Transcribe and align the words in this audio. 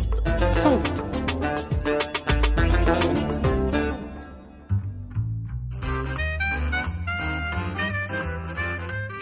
بودكاست 0.00 0.14
صوت 0.52 1.04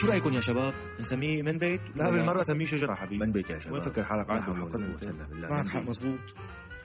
شو 0.00 0.06
رأيكم 0.06 0.32
يا 0.32 0.40
شباب؟ 0.40 0.74
نسميه 1.00 1.42
من 1.42 1.58
بيت؟ 1.58 1.80
لا 1.96 2.10
بالمرة 2.10 2.42
سميه 2.42 2.66
شجرة 2.66 2.94
حبيبي 2.94 3.26
من 3.26 3.32
بيت 3.32 3.50
يا 3.50 3.58
شباب 3.58 3.72
وين 3.74 3.82
فكر 3.82 4.04
حالك 4.04 4.26
بالله 4.26 5.48
معك 5.50 5.68
حق 5.68 5.80
بيت. 5.80 5.88
مزبوط 5.88 6.18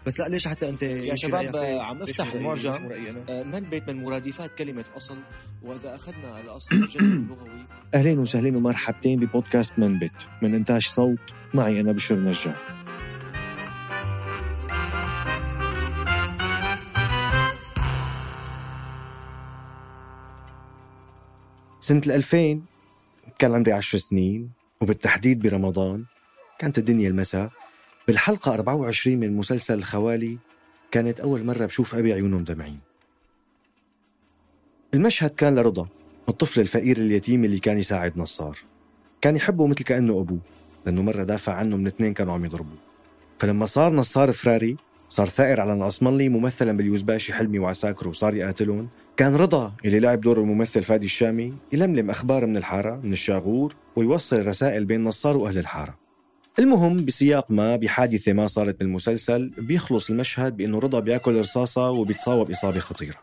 بس 0.05 0.19
لا 0.19 0.27
ليش 0.27 0.47
حتى 0.47 0.69
أنت 0.69 0.83
يا 0.83 1.15
شباب؟ 1.15 1.55
عم 1.55 2.01
رأيي؟ 2.01 2.33
المعجم. 2.35 3.51
من 3.51 3.59
بيت 3.59 3.89
من 3.89 4.03
مرادفات 4.03 4.55
كلمة 4.57 4.85
أصل 4.97 5.17
وإذا 5.63 5.95
أخذنا 5.95 6.27
على 6.35 6.49
أصل 6.49 6.75
الجذر 6.75 6.99
اللغوي 7.01 7.65
أهلين 7.93 8.19
وسهلين 8.19 8.55
ومرحبتين 8.55 9.19
ببودكاست 9.19 9.79
من 9.79 9.99
بيت 9.99 10.11
من 10.41 10.55
إنتاج 10.55 10.81
صوت 10.81 11.33
معي 11.53 11.79
أنا 11.79 11.91
بشر 11.91 12.15
نجار 12.15 12.55
سنة 21.83 22.01
2000 22.05 22.61
كان 23.39 23.53
عمري 23.53 23.71
عشر 23.71 23.97
سنين 23.97 24.49
وبالتحديد 24.81 25.41
برمضان 25.41 26.05
كانت 26.59 26.77
الدنيا 26.77 27.09
المساء. 27.09 27.49
بالحلقة 28.07 28.53
24 28.53 29.17
من 29.17 29.37
مسلسل 29.37 29.73
الخوالي 29.79 30.37
كانت 30.91 31.19
أول 31.19 31.45
مرة 31.45 31.65
بشوف 31.65 31.95
أبي 31.95 32.13
عيونه 32.13 32.39
مدمعين. 32.39 32.79
المشهد 34.93 35.29
كان 35.29 35.55
لرضا 35.55 35.87
الطفل 36.29 36.61
الفقير 36.61 36.97
اليتيم 36.97 37.45
اللي 37.45 37.59
كان 37.59 37.77
يساعد 37.77 38.17
نصار. 38.17 38.59
كان 39.21 39.35
يحبه 39.35 39.67
مثل 39.67 39.83
كأنه 39.83 40.19
أبوه 40.19 40.39
لأنه 40.85 41.01
مرة 41.01 41.23
دافع 41.23 41.53
عنه 41.53 41.77
من 41.77 41.87
اثنين 41.87 42.13
كانوا 42.13 42.33
عم 42.33 42.45
يضربوه. 42.45 42.77
فلما 43.39 43.65
صار 43.65 43.93
نصار 43.93 44.31
فراري 44.31 44.77
صار 45.13 45.29
ثائر 45.29 45.61
على 45.61 45.73
العصملي 45.73 46.29
ممثلا 46.29 46.77
باليوزباشي 46.77 47.33
حلمي 47.33 47.59
وعساكر 47.59 48.07
وصار 48.07 48.35
يقاتلهم 48.35 48.89
كان 49.17 49.35
رضا 49.35 49.73
اللي 49.85 49.99
لعب 49.99 50.21
دور 50.21 50.37
الممثل 50.37 50.83
فادي 50.83 51.05
الشامي 51.05 51.53
يلملم 51.71 52.09
أخبار 52.09 52.45
من 52.45 52.57
الحارة 52.57 52.95
من 53.03 53.13
الشاغور 53.13 53.75
ويوصل 53.95 54.45
رسائل 54.45 54.85
بين 54.85 55.03
نصار 55.03 55.37
وأهل 55.37 55.57
الحارة. 55.57 55.97
المهم 56.59 57.05
بسياق 57.05 57.51
ما 57.51 57.75
بحادثة 57.75 58.33
ما 58.33 58.47
صارت 58.47 58.79
بالمسلسل 58.79 59.49
بيخلص 59.57 60.09
المشهد 60.09 60.57
بأنه 60.57 60.79
رضا 60.79 60.99
بيأكل 60.99 61.39
رصاصة 61.39 61.89
وبيتصاوب 61.89 62.51
إصابة 62.51 62.79
خطيرة. 62.79 63.17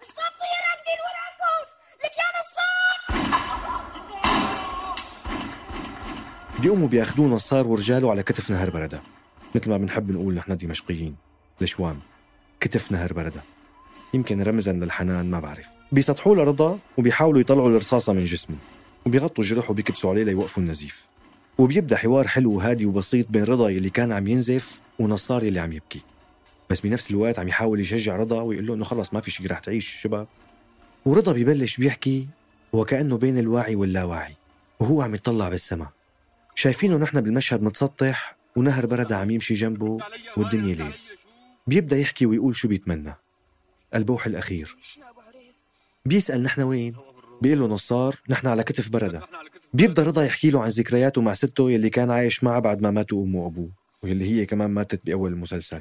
بيقوموا 6.62 6.88
بياخدوه 6.88 7.26
نصار 7.26 7.66
ورجاله 7.66 8.10
على 8.10 8.22
كتف 8.22 8.50
نهر 8.50 8.70
بردة. 8.70 9.02
مثل 9.54 9.70
ما 9.70 9.76
بنحب 9.76 10.10
نقول 10.10 10.34
نحن 10.34 10.56
دمشقيين. 10.56 11.29
الشوام 11.62 12.00
كتف 12.60 12.92
نهر 12.92 13.12
بردة 13.12 13.42
يمكن 14.14 14.42
رمزا 14.42 14.72
للحنان 14.72 15.30
ما 15.30 15.40
بعرف. 15.40 15.66
بيسطحوا 15.92 16.36
له 16.36 16.44
رضا 16.44 16.78
وبيحاولوا 16.98 17.40
يطلعوا 17.40 17.68
الرصاصة 17.68 18.12
من 18.12 18.24
جسمه. 18.24 18.56
وبيغطوا 19.06 19.44
جرحه 19.44 19.70
وبيكبسوا 19.70 20.10
عليه 20.10 20.24
ليوقفوا 20.24 20.62
النزيف. 20.62 21.06
وبيبدأ 21.58 21.96
حوار 21.96 22.28
حلو 22.28 22.52
وهادي 22.52 22.86
وبسيط 22.86 23.26
بين 23.30 23.44
رضا 23.44 23.68
يلي 23.68 23.90
كان 23.90 24.12
عم 24.12 24.26
ينزف 24.26 24.78
ونصار 24.98 25.44
يلي 25.44 25.60
عم 25.60 25.72
يبكي. 25.72 26.02
بس 26.70 26.80
بنفس 26.80 27.10
الوقت 27.10 27.38
عم 27.38 27.48
يحاول 27.48 27.80
يشجع 27.80 28.16
رضا 28.16 28.40
ويقول 28.40 28.66
له 28.66 28.74
إنه 28.74 28.84
خلص 28.84 29.14
ما 29.14 29.20
في 29.20 29.30
شيء 29.30 29.46
رح 29.46 29.58
تعيش 29.58 30.00
شباب. 30.02 30.26
ورضا 31.04 31.32
بيبلش 31.32 31.76
بيحكي 31.76 32.26
وكأنه 32.72 33.18
بين 33.18 33.38
الواعي 33.38 33.76
واللاواعي 33.76 34.36
وهو 34.80 35.02
عم 35.02 35.14
يطلع 35.14 35.48
بالسما. 35.48 35.86
شايفينه 36.54 36.96
نحن 36.96 37.20
بالمشهد 37.20 37.62
متسطح 37.62 38.36
ونهر 38.56 38.86
بردة 38.86 39.16
عم 39.16 39.30
يمشي 39.30 39.54
جنبه 39.54 39.98
والدنيا 40.36 40.74
ليل. 40.74 41.09
بيبدأ 41.66 41.98
يحكي 41.98 42.26
ويقول 42.26 42.56
شو 42.56 42.68
بيتمنى. 42.68 43.14
البوح 43.94 44.26
الأخير. 44.26 44.76
بيسأل 46.06 46.42
نحن 46.42 46.60
وين؟ 46.60 46.94
بيقول 47.42 47.58
له 47.58 47.66
نصار 47.66 48.16
نحن 48.28 48.46
على 48.46 48.62
كتف 48.62 48.88
بردة. 48.88 49.22
بيبدأ 49.74 50.02
رضا 50.02 50.24
يحكي 50.24 50.50
له 50.50 50.62
عن 50.62 50.68
ذكرياته 50.68 51.20
مع 51.20 51.34
سته 51.34 51.70
يلي 51.70 51.90
كان 51.90 52.10
عايش 52.10 52.44
معها 52.44 52.58
بعد 52.58 52.82
ما 52.82 52.90
ماتوا 52.90 53.24
أمه 53.24 53.38
وأبوه 53.38 53.68
واللي 54.02 54.30
هي 54.32 54.46
كمان 54.46 54.70
ماتت 54.70 55.06
بأول 55.06 55.32
المسلسل 55.32 55.80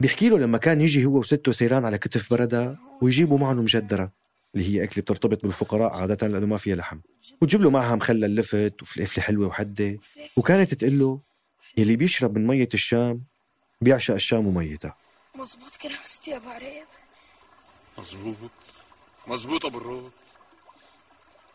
بيحكي 0.00 0.28
له 0.28 0.38
لما 0.38 0.58
كان 0.58 0.80
يجي 0.80 1.04
هو 1.04 1.18
وسته 1.18 1.52
سيران 1.52 1.84
على 1.84 1.98
كتف 1.98 2.30
بردة 2.30 2.76
ويجيبوا 3.02 3.38
معهم 3.38 3.58
مجدرة 3.58 4.10
اللي 4.54 4.68
هي 4.68 4.84
أكلة 4.84 5.02
بترتبط 5.02 5.42
بالفقراء 5.42 5.92
عادة 5.92 6.26
لأنه 6.26 6.46
ما 6.46 6.56
فيها 6.56 6.76
لحم. 6.76 6.98
وتجيب 7.40 7.62
له 7.62 7.70
معها 7.70 7.96
مخلل 7.96 8.36
لفت 8.36 8.82
وفلفلة 8.82 9.24
حلوة 9.24 9.46
وحدة. 9.46 9.98
وكانت 10.36 10.74
تقول 10.74 10.98
له 10.98 11.20
يلي 11.76 11.96
بيشرب 11.96 12.38
من 12.38 12.46
مية 12.46 12.68
الشام 12.74 13.20
بيعشق 13.82 14.14
الشام 14.14 14.46
وميتها 14.46 14.96
مظبوط 15.34 15.76
كلام 15.76 16.04
ستي 16.04 16.30
يا 16.30 16.36
أبو 16.36 16.50
عريب. 16.50 16.86
مظبوط. 17.98 18.50
مظبوط 19.26 19.64
أبو 19.66 19.78
الروض 19.78 20.12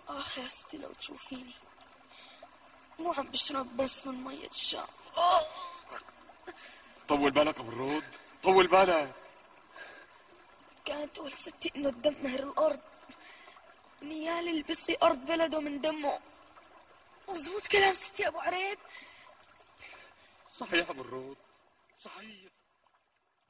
آخ 0.07 0.37
يا 0.37 0.47
ستي 0.47 0.77
لو 0.77 0.93
تشوفيني. 0.93 1.53
مو 2.99 3.13
عم 3.13 3.25
بشرب 3.25 3.77
بس 3.77 4.07
من 4.07 4.23
مية 4.23 4.49
الشام. 4.49 4.87
طول 7.07 7.31
بالك 7.31 7.59
أبو 7.59 7.69
الروض 7.69 8.03
طول 8.43 8.67
بالك. 8.67 9.15
كانت 10.85 11.13
تقول 11.13 11.31
ستي 11.31 11.71
إنه 11.75 11.89
الدم 11.89 12.23
مهر 12.23 12.39
الأرض. 12.39 12.81
نيال 14.01 14.47
البسي 14.47 14.97
أرض 15.03 15.25
بلده 15.25 15.59
من 15.59 15.81
دمه. 15.81 16.19
مظبوط 17.29 17.67
كلام 17.67 17.93
ستي 17.93 18.23
يا 18.23 18.27
أبو 18.27 18.39
عريب. 18.39 18.77
صحيح 20.55 20.89
أبو 20.89 21.01
الروض 21.01 21.37
صحيح. 21.97 22.51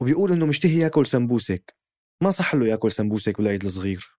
وبيقول 0.00 0.32
إنه 0.32 0.46
مشتهي 0.46 0.78
ياكل 0.78 1.06
سمبوسك. 1.06 1.74
ما 2.20 2.30
صح 2.30 2.54
له 2.54 2.66
ياكل 2.66 2.92
سمبوسك 2.92 3.38
بالعيد 3.38 3.64
الصغير. 3.64 4.10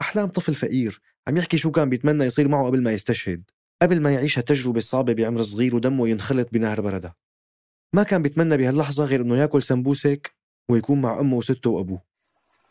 أحلام 0.00 0.28
طفل 0.28 0.54
فقير. 0.54 1.00
عم 1.28 1.36
يحكي 1.36 1.58
شو 1.58 1.70
كان 1.70 1.88
بيتمنى 1.88 2.24
يصير 2.24 2.48
معه 2.48 2.66
قبل 2.66 2.82
ما 2.82 2.92
يستشهد. 2.92 3.50
قبل 3.82 4.00
ما 4.00 4.14
يعيش 4.14 4.38
هالتجربة 4.38 4.78
الصعبة 4.78 5.12
بعمر 5.12 5.42
صغير 5.42 5.76
ودمه 5.76 6.08
ينخلط 6.08 6.48
بنهر 6.52 6.80
بردة 6.80 7.16
ما 7.92 8.02
كان 8.02 8.22
بيتمنى 8.22 8.56
بهاللحظة 8.56 9.04
غير 9.04 9.20
إنه 9.20 9.36
ياكل 9.36 9.62
سمبوسك 9.62 10.34
ويكون 10.68 11.00
مع 11.00 11.20
أمه 11.20 11.36
وسته 11.36 11.70
وأبوه. 11.70 12.02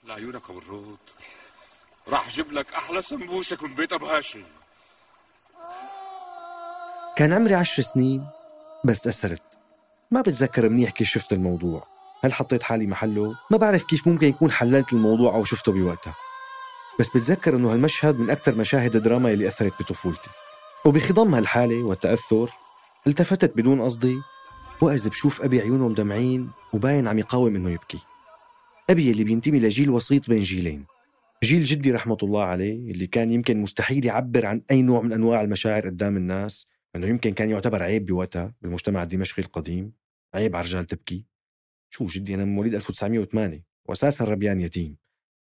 لعيونك 0.03 0.49
ابو 0.49 0.59
الروض 0.59 0.97
راح 2.07 2.27
أجيب 2.27 2.51
لك 2.51 2.73
أحلى 2.73 3.01
سمبوسك 3.01 3.63
من 3.63 3.75
بيت 3.75 3.93
أبو 3.93 4.05
هاشم. 4.05 4.43
كان 7.17 7.33
عمري 7.33 7.55
عشر 7.55 7.83
سنين 7.83 8.27
بس 8.85 9.01
تأثرت. 9.01 9.58
ما 10.11 10.21
بتذكر 10.21 10.69
منيح 10.69 10.91
كيف 10.91 11.07
شفت 11.07 11.33
الموضوع. 11.33 11.83
هل 12.23 12.33
حطيت 12.33 12.63
حالي 12.63 12.87
محله؟ 12.87 13.35
ما 13.51 13.57
بعرف 13.57 13.83
كيف 13.83 14.07
ممكن 14.07 14.27
يكون 14.27 14.51
حللت 14.51 14.93
الموضوع 14.93 15.35
أو 15.35 15.43
شفته 15.43 15.71
بوقتها. 15.71 16.15
بس 16.99 17.09
بتذكر 17.09 17.55
أنه 17.55 17.73
هالمشهد 17.73 18.19
من 18.19 18.29
أكثر 18.29 18.55
مشاهد 18.55 18.95
الدراما 18.95 19.31
اللي 19.31 19.47
أثرت 19.47 19.73
بطفولتي. 19.79 20.29
وبخضم 20.85 21.35
هالحالة 21.35 21.83
والتأثر 21.83 22.49
التفتت 23.07 23.57
بدون 23.57 23.81
قصدي 23.81 24.15
وإذ 24.81 25.09
بشوف 25.09 25.41
أبي 25.41 25.61
عيونه 25.61 25.87
مدمعين 25.87 26.49
وباين 26.73 27.07
عم 27.07 27.19
يقاوم 27.19 27.55
إنه 27.55 27.69
يبكي. 27.69 27.99
أبي 28.89 29.11
اللي 29.11 29.23
بينتمي 29.23 29.59
لجيل 29.59 29.89
وسيط 29.89 30.29
بين 30.29 30.41
جيلين. 30.41 30.85
جيل 31.43 31.63
جدي 31.63 31.91
رحمة 31.91 32.17
الله 32.23 32.43
عليه 32.43 32.91
اللي 32.91 33.07
كان 33.07 33.31
يمكن 33.31 33.57
مستحيل 33.57 34.05
يعبر 34.05 34.45
عن 34.45 34.61
أي 34.71 34.81
نوع 34.81 35.01
من 35.01 35.13
أنواع 35.13 35.41
المشاعر 35.41 35.85
قدام 35.85 36.17
الناس 36.17 36.65
أنه 36.95 37.07
يمكن 37.07 37.33
كان 37.33 37.49
يعتبر 37.49 37.83
عيب 37.83 38.05
بوقتها 38.05 38.53
بالمجتمع 38.61 39.03
الدمشقي 39.03 39.41
القديم. 39.41 39.98
عيب 40.35 40.55
على 40.55 40.63
الرجال 40.63 40.85
تبكي؟ 40.85 41.25
شو 41.93 42.05
جدي 42.05 42.35
أنا 42.35 42.45
مواليد 42.45 42.75
1908 42.75 43.63
وأساسا 43.85 44.23
ربيان 44.23 44.61
يتيم 44.61 44.97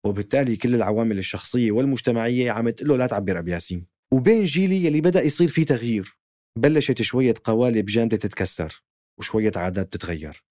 وبالتالي 0.05 0.55
كل 0.55 0.75
العوامل 0.75 1.17
الشخصية 1.17 1.71
والمجتمعية 1.71 2.51
عم 2.51 2.69
تقول 2.69 2.89
له 2.89 2.97
لا 2.97 3.07
تعبر 3.07 3.39
أبو 3.39 3.49
ياسين. 3.49 3.87
وبين 4.13 4.43
جيلي 4.43 4.85
يلي 4.85 5.01
بدأ 5.01 5.21
يصير 5.21 5.47
فيه 5.47 5.65
تغيير 5.65 6.17
بلشت 6.57 7.01
شوية 7.01 7.33
قوالب 7.43 7.85
جامدة 7.85 8.17
تتكسر 8.17 8.83
وشوية 9.19 9.51
عادات 9.55 9.93
تتغير. 9.93 10.43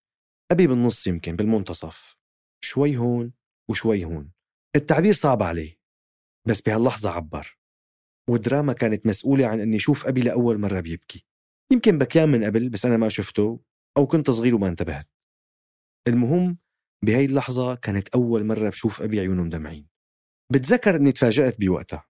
أبي 0.51 0.67
بالنص 0.67 1.07
يمكن 1.07 1.37
بالمنتصف. 1.37 2.17
شوي 2.65 2.97
هون 2.97 3.33
وشوي 3.71 4.05
هون. 4.05 4.31
التعبير 4.77 5.13
صعب 5.13 5.43
عليه 5.43 5.79
بس 6.49 6.61
بهاللحظة 6.61 7.11
عبر. 7.11 7.59
والدراما 8.29 8.73
كانت 8.73 9.07
مسؤولة 9.07 9.47
عن 9.47 9.61
أني 9.61 9.79
شوف 9.79 10.07
أبي 10.07 10.21
لأول 10.21 10.59
مرة 10.59 10.81
بيبكي. 10.81 11.25
يمكن 11.73 11.99
بكيان 11.99 12.29
من 12.29 12.45
قبل 12.45 12.69
بس 12.69 12.87
أنا 12.87 12.97
ما 12.97 13.09
شفته. 13.09 13.61
أو 13.97 14.07
كنت 14.07 14.31
صغير 14.31 14.55
وما 14.55 14.69
انتبهت. 14.69 15.09
المهم 16.09 16.59
بهاي 17.05 17.25
اللحظة 17.25 17.75
كانت 17.75 18.09
أول 18.09 18.45
مرة 18.45 18.69
بشوف 18.69 19.03
أبي 19.03 19.21
عيونه 19.21 19.43
مدمعين. 19.43 19.87
بتذكر 20.53 20.97
أني 20.97 21.13
تفاجأت 21.13 21.61
بوقتها. 21.61 22.05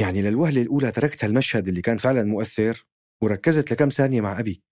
يعني 0.00 0.22
للوهلة 0.22 0.62
الأولى 0.62 0.90
تركت 0.90 1.24
هالمشهد 1.24 1.68
اللي 1.68 1.82
كان 1.82 1.98
فعلا 1.98 2.22
مؤثر 2.22 2.86
وركزت 3.22 3.72
لكم 3.72 3.88
ثانية 3.88 4.20
مع 4.20 4.40
أبي. 4.40 4.62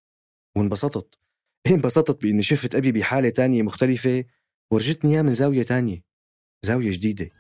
وانبسطت. 0.57 1.19
انبسطت 1.67 2.23
بإني 2.23 2.43
شفت 2.43 2.75
أبي 2.75 2.93
بحالة 2.93 3.29
تانية 3.29 3.63
مختلفة 3.63 4.25
ورجتني 4.73 5.13
إياه 5.15 5.23
من 5.23 5.31
زاوية 5.31 5.63
تانية. 5.63 6.03
زاوية 6.65 6.93
جديدة. 6.93 7.31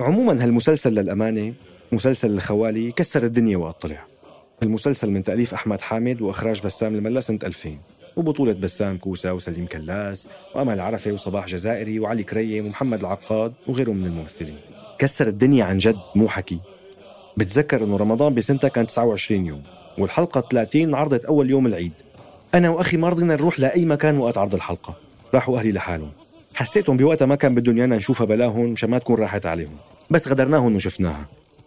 عموما 0.00 0.44
هالمسلسل 0.44 0.94
للأمانة 0.94 1.54
مسلسل 1.92 2.30
الخوالي 2.30 2.92
كسر 2.92 3.22
الدنيا 3.24 3.56
وقت 3.56 3.82
طلع 3.82 4.17
المسلسل 4.62 5.10
من 5.10 5.24
تأليف 5.24 5.54
أحمد 5.54 5.80
حامد 5.80 6.22
وإخراج 6.22 6.62
بسام 6.62 6.94
الملا 6.94 7.20
سنة 7.20 7.38
2000 7.44 7.78
وبطولة 8.16 8.52
بسام 8.52 8.98
كوسا 8.98 9.30
وسليم 9.30 9.66
كلاس 9.66 10.28
وأمل 10.54 10.80
عرفة 10.80 11.12
وصباح 11.12 11.46
جزائري 11.46 12.00
وعلي 12.00 12.22
كريم 12.22 12.66
ومحمد 12.66 13.00
العقاد 13.00 13.52
وغيرهم 13.66 13.96
من 13.96 14.06
الممثلين. 14.06 14.58
كسر 14.98 15.26
الدنيا 15.26 15.64
عن 15.64 15.78
جد 15.78 15.98
مو 16.14 16.28
حكي. 16.28 16.60
بتذكر 17.36 17.84
إنه 17.84 17.96
رمضان 17.96 18.34
بسنتها 18.34 18.68
كان 18.68 18.86
29 18.86 19.46
يوم 19.46 19.62
والحلقة 19.98 20.40
30 20.40 20.94
عرضت 20.94 21.24
أول 21.24 21.50
يوم 21.50 21.66
العيد. 21.66 21.92
أنا 22.54 22.70
وأخي 22.70 22.96
ما 22.96 23.08
رضينا 23.08 23.34
نروح 23.34 23.60
لأي 23.60 23.84
مكان 23.84 24.18
وقت 24.18 24.38
عرض 24.38 24.54
الحلقة. 24.54 24.96
راحوا 25.34 25.58
أهلي 25.58 25.72
لحالهم. 25.72 26.10
حسيتهم 26.54 26.96
بوقتها 26.96 27.26
ما 27.26 27.34
كان 27.34 27.54
بدهم 27.54 27.78
يانا 27.78 27.96
نشوفها 27.96 28.26
بلاهم 28.26 28.64
مشان 28.64 28.90
ما 28.90 28.98
تكون 28.98 29.16
راحت 29.16 29.46
عليهم. 29.46 29.76
بس 30.10 30.28
غدرناهم 30.28 30.74
وشفناها. 30.74 31.26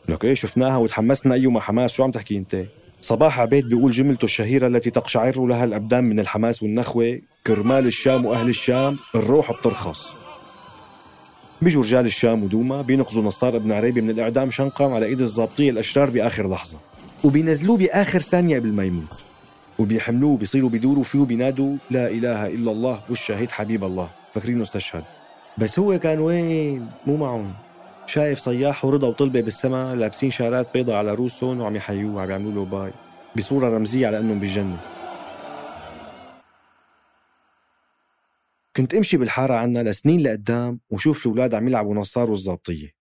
لك 0.09 0.25
إيه 0.25 0.33
شفناها 0.33 0.77
وتحمسنا 0.77 1.33
أيوه 1.33 1.59
حماس. 1.59 1.93
شو 1.93 2.03
عم 2.03 2.11
تحكي 2.11 2.37
أنت؟ 2.37 2.65
صباح 3.01 3.39
عبيد 3.39 3.69
بيقول 3.69 3.91
جملته 3.91 4.25
الشهيرة 4.25 4.67
التي 4.67 4.89
تقشعر 4.91 5.45
لها 5.45 5.63
الأبدان 5.63 6.03
من 6.03 6.19
الحماس 6.19 6.63
والنخوة 6.63 7.21
كرمال 7.47 7.85
الشام 7.85 8.25
وأهل 8.25 8.49
الشام 8.49 8.97
الروح 9.15 9.51
بترخص. 9.59 10.15
بيجوا 11.61 11.83
رجال 11.83 12.05
الشام 12.05 12.43
ودوما 12.43 12.81
بينقذوا 12.81 13.23
نصار 13.23 13.55
ابن 13.55 13.71
عريبي 13.71 14.01
من 14.01 14.09
الإعدام 14.09 14.51
شنقا 14.51 14.85
على 14.85 15.05
إيد 15.05 15.21
الضابطية 15.21 15.69
الأشرار 15.69 16.09
بآخر 16.09 16.49
لحظة. 16.49 16.77
وبينزلوه 17.23 17.77
بآخر 17.77 18.19
ثانية 18.19 18.59
قبل 18.59 18.73
ما 18.73 18.83
يموت. 18.83 19.13
وبيحملوه 19.79 20.37
بيصيروا 20.37 20.69
بيدوروا 20.69 21.03
فيه 21.03 21.19
بينادوا 21.19 21.75
لا 21.89 22.07
إله 22.07 22.47
إلا 22.47 22.71
الله 22.71 23.01
والشهيد 23.09 23.51
حبيب 23.51 23.83
الله. 23.83 24.09
فاكرينه 24.33 24.61
استشهد. 24.61 25.03
بس 25.57 25.79
هو 25.79 25.99
كان 25.99 26.19
وين؟ 26.19 26.87
مو 27.07 27.17
معهم. 27.17 27.53
شايف 28.05 28.39
صياح 28.39 28.85
ورضا 28.85 29.07
وطلبة 29.07 29.41
بالسما 29.41 29.95
لابسين 29.95 30.31
شارات 30.31 30.73
بيضة 30.73 30.95
على 30.95 31.13
روسهم 31.13 31.59
وعم 31.61 31.75
يحيوه 31.75 32.15
وعم 32.15 32.29
يعملوا 32.29 32.51
له 32.51 32.65
bye 32.65 32.93
بصورة 33.37 33.69
رمزية 33.69 34.07
على 34.07 34.17
أنهم 34.17 34.39
بالجنة. 34.39 34.79
كنت 38.75 38.93
أمشي 38.93 39.17
بالحارة 39.17 39.53
عنا 39.53 39.83
لسنين 39.83 40.23
لقدام 40.23 40.79
وشوف 40.89 41.25
الأولاد 41.25 41.53
عم 41.53 41.67
يلعبوا 41.67 41.95
نصار 41.95 42.29
والزابطيه 42.29 42.93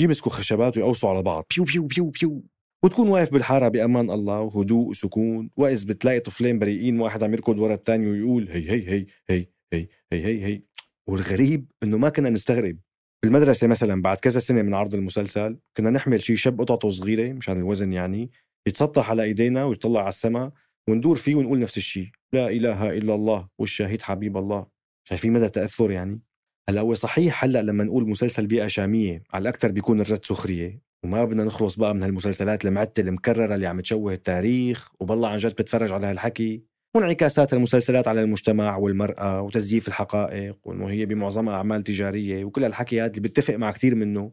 يمسكوا 0.00 0.32
خشبات 0.32 0.76
ويقوصوا 0.76 1.10
على 1.10 1.22
بعض. 1.22 1.44
بيو 1.56 1.64
بيو 1.64 1.86
بيو 1.86 2.10
بيو. 2.10 2.44
وتكون 2.82 3.08
واقف 3.08 3.32
بالحارة 3.32 3.68
بأمان 3.68 4.10
الله 4.10 4.40
وهدوء 4.40 4.88
وسكون. 4.88 5.50
وإذ 5.56 5.86
بتلاقي 5.86 6.20
طفلين 6.20 6.58
بريئين 6.58 7.00
واحد 7.00 7.22
عم 7.22 7.32
يركض 7.32 7.58
ورا 7.58 7.74
الثاني 7.74 8.06
ويقول 8.06 8.48
هي 8.50 8.70
هي 8.70 8.88
هي 8.88 9.06
هي 9.30 9.46
هي 9.72 9.88
هي 10.12 10.24
هي 10.24 10.44
هي. 10.44 10.62
والغريب 11.06 11.72
إنه 11.82 11.98
ما 11.98 12.08
كنا 12.08 12.30
نستغرب. 12.30 12.78
بالمدرسة 13.22 13.66
مثلا 13.66 14.02
بعد 14.02 14.16
كذا 14.16 14.38
سنة 14.40 14.62
من 14.62 14.74
عرض 14.74 14.94
المسلسل 14.94 15.58
كنا 15.76 15.90
نحمل 15.90 16.22
شي 16.22 16.36
شب 16.36 16.60
قطعته 16.60 16.90
صغيرة 16.90 17.32
مشان 17.32 17.56
الوزن 17.56 17.92
يعني 17.92 18.30
يتسطح 18.68 19.10
على 19.10 19.22
إيدينا 19.22 19.64
ويطلع 19.64 20.00
على 20.00 20.08
السماء 20.08 20.50
وندور 20.88 21.16
فيه 21.16 21.34
ونقول 21.34 21.58
نفس 21.58 21.76
الشيء 21.76 22.08
لا 22.32 22.48
إله 22.48 22.90
إلا 22.90 23.14
الله 23.14 23.48
والشهيد 23.58 24.02
حبيب 24.02 24.36
الله. 24.36 24.66
شايفين 25.08 25.32
مدى 25.32 25.48
تأثر 25.48 25.90
يعني؟ 25.90 26.20
هلأ 26.68 26.80
هو 26.80 26.94
صحيح 26.94 27.44
هلأ 27.44 27.62
لما 27.62 27.84
نقول 27.84 28.08
مسلسل 28.08 28.46
بيئة 28.46 28.66
شامية 28.66 29.22
على 29.32 29.42
الأكثر 29.42 29.70
بيكون 29.72 30.00
الرد 30.00 30.24
سخرية 30.24 30.82
وما 31.04 31.24
بدنا 31.24 31.44
نخلص 31.44 31.76
بقى 31.76 31.94
من 31.94 32.02
هالمسلسلات 32.02 32.64
المعتة 32.64 33.00
المكررة 33.00 33.54
اللي 33.54 33.66
عم 33.66 33.80
تشوه 33.80 34.12
التاريخ 34.12 34.90
وبالله 35.00 35.28
عن 35.28 35.38
جد 35.38 35.52
بتفرج 35.52 35.92
على 35.92 36.06
هالحكي. 36.06 36.62
وانعكاسات 36.98 37.52
المسلسلات 37.52 38.08
على 38.08 38.20
المجتمع 38.20 38.76
والمرأة 38.76 39.42
وتزييف 39.42 39.88
الحقائق 39.88 40.58
وإنه 40.64 40.90
هي 40.90 41.06
بمعظمها 41.06 41.54
أعمال 41.54 41.82
تجارية 41.82 42.44
وكل 42.44 42.64
هالحكي 42.64 43.00
هذا 43.00 43.10
اللي 43.10 43.28
بتفق 43.28 43.54
مع 43.54 43.70
كثير 43.70 43.94
منه. 43.94 44.32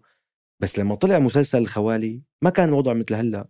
بس 0.59 0.79
لما 0.79 0.95
طلع 0.95 1.19
مسلسل 1.19 1.57
الخوالي 1.57 2.21
ما 2.41 2.49
كان 2.49 2.69
الوضع 2.69 2.93
مثل 2.93 3.13
هلأ. 3.13 3.47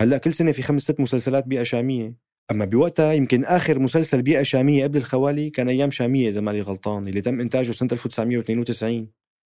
هلأ 0.00 0.18
كل 0.18 0.34
سنة 0.34 0.52
في 0.52 0.62
خمس 0.62 0.82
ست 0.82 1.00
مسلسلات 1.00 1.46
بيئة 1.46 1.62
شامية. 1.62 2.14
أما 2.50 2.64
بوقتها 2.64 3.12
يمكن 3.12 3.44
آخر 3.44 3.78
مسلسل 3.78 4.22
بيئة 4.22 4.42
شامية 4.42 4.84
قبل 4.84 4.98
الخوالي 4.98 5.50
كان 5.50 5.68
أيام 5.68 5.90
شامية 5.90 6.28
إذا 6.28 6.40
ماني 6.40 6.60
غلطان 6.60 7.08
اللي 7.08 7.20
تم 7.20 7.40
إنتاجه 7.40 7.72
سنة 7.72 7.88
1992 7.92 9.08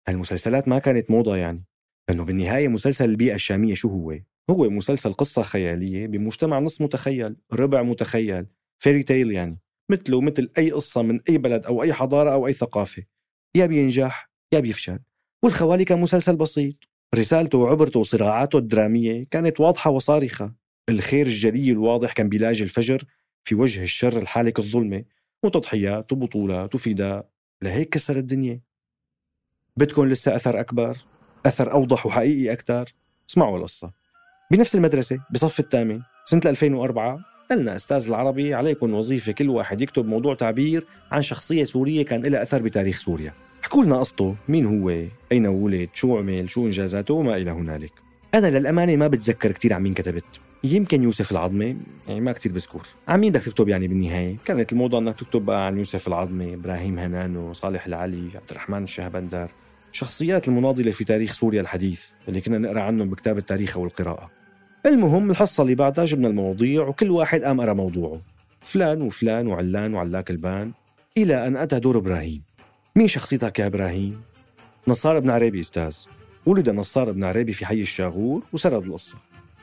هالمسلسلات 0.07 0.68
ما 0.68 0.80
كانت 0.80 1.12
موضة 1.12 1.36
يعني. 1.36 1.63
لأنه 2.10 2.25
بالنهاية 2.25 2.68
مسلسل 2.68 3.10
البيئة 3.10 3.36
الشامية 3.36 3.74
شو 3.74 3.90
هو؟ 3.90 4.19
هو 4.50 4.69
مسلسل 4.69 5.13
قصة 5.13 5.42
خيالية 5.42 6.07
بمجتمع 6.07 6.60
نص 6.60 6.81
متخيل 6.81 7.36
ربع 7.54 7.81
متخيل. 7.81 8.46
فيري 8.80 9.04
تيل 9.04 9.31
يعني 9.31 9.60
مثله 9.92 10.22
مثل 10.22 10.52
أي 10.58 10.72
قصة 10.72 11.02
من 11.02 11.20
أي 11.30 11.38
بلد 11.38 11.66
أو 11.66 11.84
أي 11.84 11.94
حضارة 11.94 12.31
أو 12.34 12.48
أي 12.48 12.54
ثقافة. 12.54 13.04
يا 13.56 13.66
بينجح 13.66 14.30
يا 14.54 14.60
بيفشل. 14.60 15.00
والخوالي 15.44 15.86
كان 15.86 16.00
مسلسل 16.00 16.36
بسيط. 16.36 16.76
رسالته 17.16 17.58
وعبرته 17.58 18.00
وصراعاته 18.00 18.58
الدرامية 18.58 19.28
كانت 19.31 19.60
واضحة 19.60 19.92
وصارخة. 19.92 20.53
الخير 20.89 21.25
الجلي 21.25 21.72
الواضح 21.72 22.13
كان 22.13 22.30
بيلاجي 22.30 22.63
الفجر 22.63 23.03
في 23.44 23.56
وجه 23.56 23.84
الشر 23.84 24.22
الحالك 24.22 24.60
الظلمة. 24.60 25.03
وتضحيات 25.44 26.12
وبطولات 26.12 26.75
وفداء 26.75 27.30
لهيك 27.62 27.89
كسر 27.89 28.18
الدنيا. 28.18 28.62
بدكم 29.77 30.06
لسه 30.06 30.36
أثر 30.36 30.60
أكبر. 30.60 30.98
أثر 31.46 31.72
أوضح 31.72 32.06
وحقيقي 32.06 32.53
أكثر 32.53 32.94
اسمعوا 33.30 33.58
القصة. 33.58 33.92
بنفس 34.51 34.75
المدرسة 34.75 35.20
بصف 35.32 35.60
الثامن 35.60 36.01
سنة 36.25 36.42
2004 36.46 37.20
قلنا 37.51 37.75
أستاذ 37.75 38.08
العربي 38.08 38.53
عليكم 38.53 38.94
وظيفة 38.94 39.32
كل 39.32 39.50
واحد 39.50 39.82
يكتب 39.82 40.06
موضوع 40.06 40.36
تعبير 40.36 40.86
عن 41.12 41.22
شخصية 41.22 41.63
سورية 41.63 42.06
كان 42.06 42.22
لها 42.22 42.41
أثر 42.44 42.62
بتاريخ 42.62 43.00
سوريا. 43.00 43.34
احكوا 43.63 43.84
لنا 43.84 44.00
قصته 44.00 44.36
مين 44.48 44.65
هو 44.65 45.06
أين 45.32 45.48
ولد 45.48 45.89
شو 45.94 46.18
عمل 46.18 46.50
شو 46.50 46.65
إنجازاته 46.65 47.13
وما 47.13 47.38
إلى 47.38 47.51
هنالك. 47.51 47.91
أنا 48.34 48.60
للأمانة 48.60 48.96
ما 48.96 49.08
بتذكر 49.08 49.51
كثير 49.51 49.74
عن 49.74 49.82
مين 49.84 49.94
كتبت. 49.94 50.24
يمكن 50.63 51.03
يوسف 51.03 51.32
العظمي 51.32 51.77
يعني 52.08 52.22
ما 52.22 52.32
كتير 52.32 52.51
بذكر. 52.51 52.82
عن 53.08 53.20
مين 53.20 53.32
بدك 53.32 53.44
تكتب 53.44 53.70
يعني 53.70 53.88
بالنهاية؟ 53.88 54.36
كانت 54.46 54.72
الموضة 54.72 55.00
إنك 55.00 55.20
تكتب 55.20 55.46
بقى 55.46 55.65
عن 55.65 55.77
يوسف 55.77 56.08
العظمي 56.08 56.53
إبراهيم 56.53 57.00
هنانو 57.00 57.53
صالح 57.53 57.86
العلي 57.86 58.29
عبد 58.36 58.50
الرحمن 58.51 58.84
الشهبندر. 58.84 59.50
شخصيات 59.91 60.48
المناضلة 60.48 60.91
في 60.91 61.03
تاريخ 61.03 61.34
سوريا 61.34 61.62
الحديث 61.62 62.03
اللي 62.27 62.41
كنا 62.41 62.58
نقرأ 62.58 62.82
عنهم 62.82 63.10
بكتاب 63.10 63.38
التاريخ 63.38 63.77
والقراءة 63.77 64.38
المهم 64.86 65.31
الحصة 65.31 65.63
اللي 65.63 65.75
بعدها 65.75 66.05
جبنا 66.05 66.27
المواضيع 66.27 66.88
وكل 66.88 67.12
واحد 67.12 67.41
قام 67.41 67.62
قرأ 67.62 67.74
موضوعه. 67.74 68.21
فلان 68.62 69.01
وفلان 69.01 69.48
وعلان 69.48 69.93
وعلاك 69.93 70.31
البان 70.31 70.71
إلى 71.17 71.48
أن 71.48 71.57
أتى 71.57 71.79
دور 71.79 71.98
إبراهيم. 71.98 72.41
مين 72.95 73.07
شخصيتك 73.07 73.59
يا 73.59 73.65
إبراهيم؟ 73.65 74.21
نصار 74.88 75.19
بن 75.19 75.29
عريبي 75.29 75.59
أستاذ. 75.59 75.98
ولد 76.45 76.69
نصار 76.69 77.12
بن 77.12 77.24
عريبي 77.24 77.53
في 77.53 77.65
حي 77.65 77.81
الشاغور 77.81 78.43
وسرد 78.53 78.86
القصة. 78.86 79.17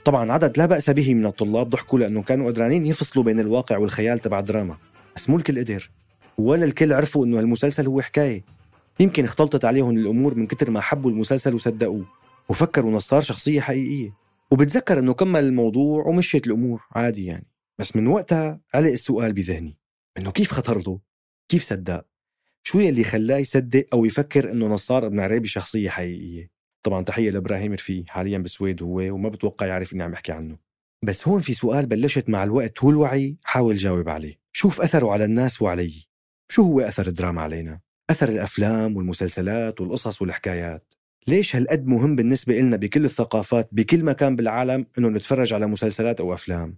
طبعا 0.05 0.33
عدد 0.33 0.59
لا 0.59 0.67
بأس 0.67 0.91
به 0.91 1.15
من 1.15 1.27
الطلاب 1.27 1.71
ضحكوا 1.71 1.99
لأنه 1.99 2.23
كانوا 2.23 2.47
قدرانين 2.47 2.87
يفصلوا 2.87 3.25
بين 3.25 3.41
الواقع 3.41 3.79
والخيال 3.79 4.19
تبع 4.19 4.39
الدراما. 4.39 4.77
بس 5.17 5.31
مو 5.31 5.37
الكل 5.37 5.59
قدر. 5.59 5.91
ولا 6.39 6.65
الكل 6.65 6.93
عرفوا 6.93 7.27
إنه 7.27 7.39
هالمسلسل 7.39 7.87
هو 7.87 8.01
حكاية. 8.01 8.45
يمكن 9.01 9.25
اختلطت 9.25 9.65
عليهم 9.65 9.97
الأمور 9.97 10.35
من 10.35 10.47
كتر 10.47 10.71
ما 10.71 10.81
حبوا 10.81 11.11
المسلسل 11.11 11.55
وصدقوه. 11.55 12.05
وفكروا 12.49 12.93
نصار 12.93 13.21
شخصية 13.21 13.61
حقيقية. 13.61 14.26
وبتذكر 14.51 14.99
إنه 14.99 15.15
كمل 15.15 15.45
الموضوع 15.45 16.07
ومشيت 16.07 16.47
الأمور 16.47 16.83
عادي 16.93 17.25
يعني. 17.25 17.47
بس 17.79 17.97
من 17.97 18.07
وقتها 18.07 18.61
علق 18.75 18.91
السؤال 18.91 19.33
بذهني 19.33 19.79
إنه 20.19 20.31
كيف 20.31 20.53
خطر 20.53 20.79
له 20.79 21.01
كيف 21.49 21.63
صدق؟ 21.63 22.07
شو 22.63 22.81
يلي 22.81 23.05
خلاه 23.05 23.39
يصدق 23.39 23.87
أو 23.93 24.05
يفكر 24.05 24.53
إنه 24.53 24.67
نصار 24.67 25.07
ابن 25.07 25.21
عريبي 25.21 25.49
شخصية 25.49 25.91
حقيقية؟ 25.91 26.51
طبعا 26.83 27.03
تحية 27.03 27.31
لإبراهيم 27.31 27.73
رفي 27.73 28.05
حاليا 28.09 28.39
بالسويد 28.39 28.83
هو 28.83 29.01
وما 29.15 29.29
بتوقع 29.29 29.67
يعرف 29.67 29.93
إني 29.93 30.03
عم 30.03 30.11
بحكي 30.11 30.33
عنه. 30.33 30.59
بس 31.05 31.29
هون 31.29 31.41
في 31.41 31.53
سؤال 31.53 31.87
بلشت 31.87 32.29
مع 32.29 32.45
الوقت 32.45 32.85
والوعي 32.85 33.37
حاول 33.43 33.77
جاوب 33.77 34.09
عليه. 34.09 34.41
شوف 34.53 34.81
أثره 34.81 35.11
على 35.13 35.25
الناس 35.25 35.63
وعلي. 35.63 36.07
شو 36.49 36.63
هو 36.63 36.81
أثر 36.81 37.07
الدراما 37.07 37.43
علينا؟ 37.43 37.81
أثر 38.11 38.29
الأفلام 38.29 38.97
والمسلسلات 38.97 39.81
والقصص 39.81 40.23
والحكايات. 40.23 40.95
ليش 41.29 41.57
هالقد 41.57 41.87
مهم 41.87 42.17
بالنسبة 42.17 42.61
إلنا 42.61 42.77
بكل 42.77 43.05
الثقافات 43.05 43.69
بكل 43.73 44.05
مكان 44.05 44.37
بالعالم 44.37 44.87
إنه 44.99 45.09
نتفرج 45.09 45.53
على 45.53 45.67
مسلسلات 45.67 46.21
أو 46.21 46.35
أفلام؟ 46.35 46.77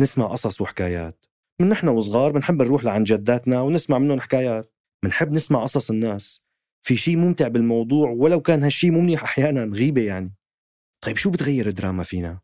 نسمع 0.00 0.26
قصص 0.26 0.60
وحكايات. 0.60 1.26
من 1.60 1.68
نحن 1.68 1.88
وصغار 1.88 2.32
بنحب 2.32 2.62
نروح 2.62 2.84
لعند 2.84 3.06
جداتنا 3.06 3.60
ونسمع 3.60 3.98
منهم 3.98 4.20
حكايات. 4.20 4.72
بنحب 5.02 5.32
نسمع 5.32 5.62
قصص 5.62 5.90
الناس. 5.90 6.42
في 6.82 6.96
شيء 6.96 7.16
ممتع 7.16 7.48
بالموضوع 7.48 8.10
ولو 8.10 8.40
كان 8.40 8.62
هالشيء 8.62 8.90
مو 8.90 9.00
منيح 9.00 9.22
أحيانا 9.22 9.64
غيبة 9.64 10.02
يعني. 10.02 10.34
طيب 11.00 11.16
شو 11.16 11.30
بتغير 11.30 11.66
الدراما 11.66 12.02
فينا؟ 12.02 12.40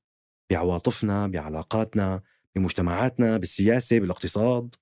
بعواطفنا 0.50 1.26
بعلاقاتنا 1.26 2.23
بمجتمعاتنا 2.54 3.37
بالسياسة 3.37 3.99
بالاقتصاد؟ 3.99 4.75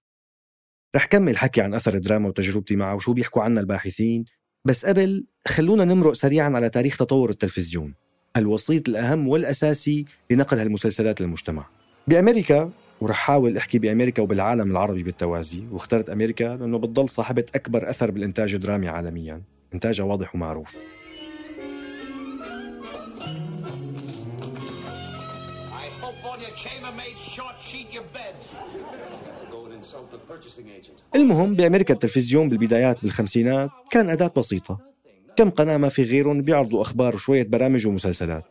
رح 0.97 1.07
كمل 1.07 1.37
حكي 1.37 1.61
عن 1.61 1.75
أثر 1.75 1.95
الدراما 1.95 2.29
وتجربتي 2.29 2.77
معه 2.77 2.95
وشو 2.95 3.13
بيحكوا 3.13 3.43
عنا 3.43 3.61
الباحثين. 3.61 4.25
بس 4.65 4.87
قبل 4.87 5.25
خلونا 5.49 5.85
نمرق 5.85 6.13
سريعا 6.13 6.51
على 6.57 6.69
تاريخ 6.69 6.97
تطور 6.97 7.31
التلفزيون 7.31 7.95
الوسيط 8.37 8.89
الأهم 8.89 9.29
والأساسي 9.29 10.05
لنقل 10.31 10.59
هالمسلسلات 10.59 11.21
للمجتمع 11.21 11.67
بأمريكا 12.09 12.71
ورح 13.01 13.17
حاول 13.17 13.57
أحكي 13.57 13.79
بأمريكا 13.79 14.23
وبالعالم 14.23 14.71
العربي 14.71 15.03
بالتوازي 15.03 15.65
واخترت 15.71 16.11
أمريكا 16.11 16.45
لأنه 16.45 16.79
بتضل 16.79 17.09
صاحبة 17.09 17.45
أكبر 17.55 17.91
أثر 17.91 18.11
بالإنتاج 18.11 18.55
الدرامي 18.55 18.89
عالميا 18.89 19.43
انتاجها 19.75 20.05
واضح 20.05 20.35
ومعروف 20.35 20.77
I 25.73 25.89
hope 26.01 26.25
all 26.25 26.39
your. 26.41 26.53
المهم 31.15 31.55
بأمريكا 31.55 31.95
التلفزيون 31.95 32.49
بالبدايات 32.49 33.03
بالخمسينات 33.03 33.71
كان 33.91 34.11
أداة 34.11 34.33
بسيطة. 34.37 34.79
كم 35.37 35.51
قناه 35.51 35.77
ما 35.77 35.89
في 35.89 36.03
غيرهم 36.03 36.43
بيعرضوا 36.43 36.83
أخبار 36.83 37.15
وشوية 37.15 37.43
برامج 37.43 37.87
ومسلسلات. 37.87 38.45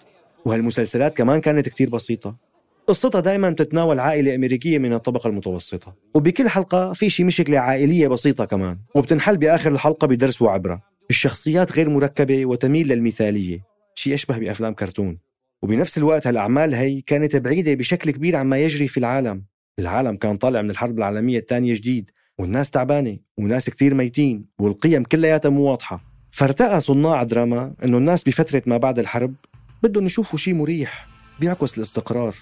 وهالمسلسلات 0.46 1.18
كمان 1.18 1.42
كانت 1.42 1.70
كتير 1.70 1.90
بسيطة. 1.90 2.36
قصتها 2.88 3.22
دائما 3.22 3.50
تتناول 3.50 4.00
عائلة 4.00 4.36
أمريكية 4.36 4.78
من 4.78 4.94
الطبقة 4.94 5.28
المتوسطة. 5.28 5.96
وبكل 6.14 6.50
حلقة 6.50 6.94
في 6.94 7.10
شي 7.10 7.24
مشكلة 7.24 7.60
عائلية 7.60 8.08
بسيطة 8.08 8.46
كمان. 8.46 8.78
وبتنحل 8.96 9.38
بآخر 9.38 9.72
الحلقة 9.72 10.08
بدرس 10.08 10.42
وعبرة. 10.42 10.82
الشخصيات 11.10 11.72
غير 11.72 11.90
مركبة 11.90 12.46
وتميل 12.46 12.88
للمثالية. 12.88 13.64
شي 13.96 14.14
أشبه 14.14 14.38
بأفلام 14.38 14.74
كرتون. 14.74 15.18
وبنفس 15.62 15.98
الوقت 15.98 16.28
هالأعمال 16.28 16.74
هي 16.74 17.02
كانت 17.02 17.36
بعيدة 17.36 17.74
بشكل 17.74 18.12
كبير 18.12 18.36
عما 18.36 18.58
يجري 18.58 18.88
في 18.88 18.98
العالم. 18.98 19.44
العالم 19.80 20.16
كان 20.16 20.38
طالع 20.38 20.62
من 20.62 20.70
الحرب 20.70 20.98
العالمية 20.98 21.40
الثانية 21.40 21.74
جديد 21.74 22.10
والناس 22.38 22.70
تعبانة 22.70 23.18
وناس 23.38 23.70
كتير 23.70 23.94
ميتين 23.94 24.46
والقيم 24.60 25.04
كلياتها 25.04 25.50
مو 25.50 25.62
واضحة. 25.62 26.04
فارتأى 26.32 26.80
صناع 26.80 27.24
دراما 27.24 27.74
إنه 27.84 27.98
الناس 27.98 28.24
بفترة 28.24 28.62
ما 28.66 28.78
بعد 28.78 29.00
الحرب 29.00 29.34
بدهم 29.84 30.06
يشوفوا 30.06 30.40
شيء 30.40 30.54
مريح 30.54 31.08
بيعكس 31.40 31.78
الاستقرار. 31.78 32.36